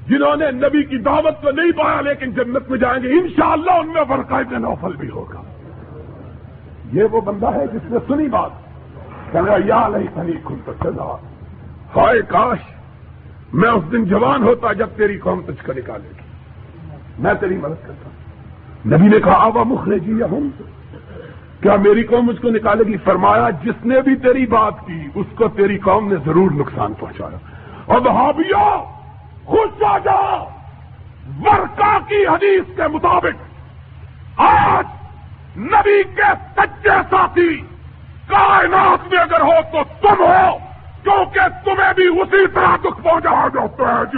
[0.07, 3.87] جنہوں نے نبی کی دعوت تو نہیں پایا لیکن جنت میں جائیں گے، انشاءاللہ ان
[3.87, 5.41] میں برقع کے نوفل بھی ہوگا۔
[6.93, 8.51] یہ وہ بندہ ہے جس نے سنی بات
[9.31, 11.15] کہ یا نہیں سنی خود تک سزا۔
[11.95, 12.59] ہائے کاش
[13.53, 16.21] میں اس دن جوان ہوتا جب تیری قوم تجھ کو نکالے گی۔
[17.19, 18.19] میں تیری مدد کرتا ہوں۔
[18.85, 20.49] نبی نے کہا آبا مخلے جی ہوں
[21.61, 25.25] کیا میری قوم مجھ کو نکالے گی؟ فرمایا، جس نے بھی تیری بات کی، اس
[25.35, 27.37] کو تیری قوم نے ضرور نقصان پہنچایا۔
[27.85, 28.83] اور بھابیا
[29.45, 30.37] خوش آ جا
[31.45, 33.49] ورکا کی حدیث کے مطابق
[34.39, 34.85] آج
[35.57, 37.61] نبی کے سچے ساتھی
[38.27, 40.68] کائنات میں اگر ہو تو تم ہو۔
[41.03, 44.17] کیونکہ تمہیں بھی اسی طرح دکھ پہنچا جاتا ہے جی۔